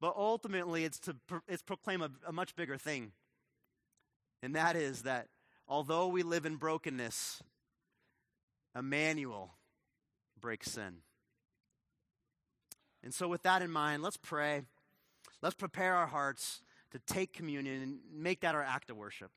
but 0.00 0.14
ultimately 0.14 0.84
it's 0.84 0.98
to 1.00 1.16
it's 1.48 1.62
proclaim 1.62 2.02
a, 2.02 2.10
a 2.26 2.32
much 2.32 2.54
bigger 2.54 2.76
thing. 2.76 3.12
And 4.42 4.54
that 4.54 4.76
is 4.76 5.02
that 5.02 5.28
although 5.66 6.06
we 6.08 6.22
live 6.22 6.46
in 6.46 6.56
brokenness, 6.56 7.42
Emmanuel 8.76 9.54
breaks 10.40 10.70
sin. 10.70 10.98
And 13.02 13.14
so, 13.14 13.28
with 13.28 13.42
that 13.42 13.62
in 13.62 13.70
mind, 13.70 14.02
let's 14.02 14.16
pray. 14.16 14.62
Let's 15.40 15.54
prepare 15.54 15.94
our 15.94 16.06
hearts 16.06 16.62
to 16.90 16.98
take 17.00 17.32
communion 17.32 17.82
and 17.82 17.98
make 18.12 18.40
that 18.40 18.54
our 18.54 18.62
act 18.62 18.90
of 18.90 18.96
worship. 18.96 19.30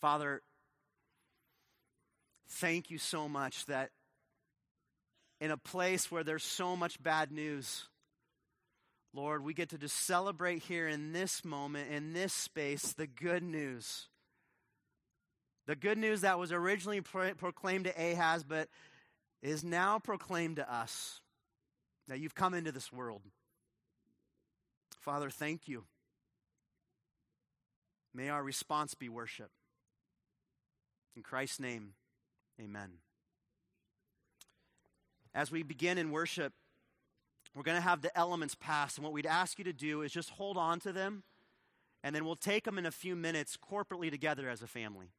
Father, 0.00 0.42
thank 2.48 2.90
you 2.90 2.98
so 2.98 3.28
much 3.28 3.66
that 3.66 3.90
in 5.40 5.50
a 5.50 5.56
place 5.56 6.10
where 6.10 6.24
there's 6.24 6.44
so 6.44 6.76
much 6.76 7.02
bad 7.02 7.32
news, 7.32 7.88
Lord, 9.12 9.44
we 9.44 9.54
get 9.54 9.70
to 9.70 9.78
just 9.78 9.96
celebrate 9.96 10.62
here 10.62 10.88
in 10.88 11.12
this 11.12 11.44
moment, 11.44 11.90
in 11.90 12.12
this 12.12 12.32
space, 12.32 12.92
the 12.92 13.06
good 13.06 13.42
news 13.42 14.08
The 15.66 15.76
good 15.76 15.98
news 15.98 16.20
that 16.22 16.38
was 16.38 16.52
originally 16.52 17.00
pro- 17.00 17.34
proclaimed 17.34 17.84
to 17.86 17.90
Ahaz, 17.90 18.44
but 18.44 18.68
is 19.42 19.64
now 19.64 19.98
proclaimed 19.98 20.56
to 20.56 20.72
us 20.72 21.20
that 22.08 22.20
you've 22.20 22.34
come 22.34 22.54
into 22.54 22.72
this 22.72 22.92
world. 22.92 23.22
Father, 24.98 25.30
thank 25.30 25.68
you. 25.68 25.84
May 28.14 28.28
our 28.28 28.42
response 28.42 28.94
be 28.94 29.08
worship. 29.08 29.50
In 31.16 31.22
Christ's 31.22 31.60
name, 31.60 31.94
amen. 32.60 32.98
As 35.34 35.50
we 35.50 35.62
begin 35.62 35.98
in 35.98 36.10
worship, 36.10 36.52
we're 37.54 37.62
going 37.62 37.76
to 37.76 37.82
have 37.82 38.02
the 38.02 38.16
elements 38.16 38.54
pass, 38.54 38.96
and 38.96 39.04
what 39.04 39.12
we'd 39.12 39.26
ask 39.26 39.58
you 39.58 39.64
to 39.64 39.72
do 39.72 40.02
is 40.02 40.12
just 40.12 40.30
hold 40.30 40.56
on 40.56 40.80
to 40.80 40.92
them, 40.92 41.22
and 42.02 42.14
then 42.14 42.24
we'll 42.24 42.36
take 42.36 42.64
them 42.64 42.78
in 42.78 42.86
a 42.86 42.90
few 42.90 43.14
minutes 43.14 43.56
corporately 43.56 44.10
together 44.10 44.48
as 44.48 44.62
a 44.62 44.66
family. 44.66 45.10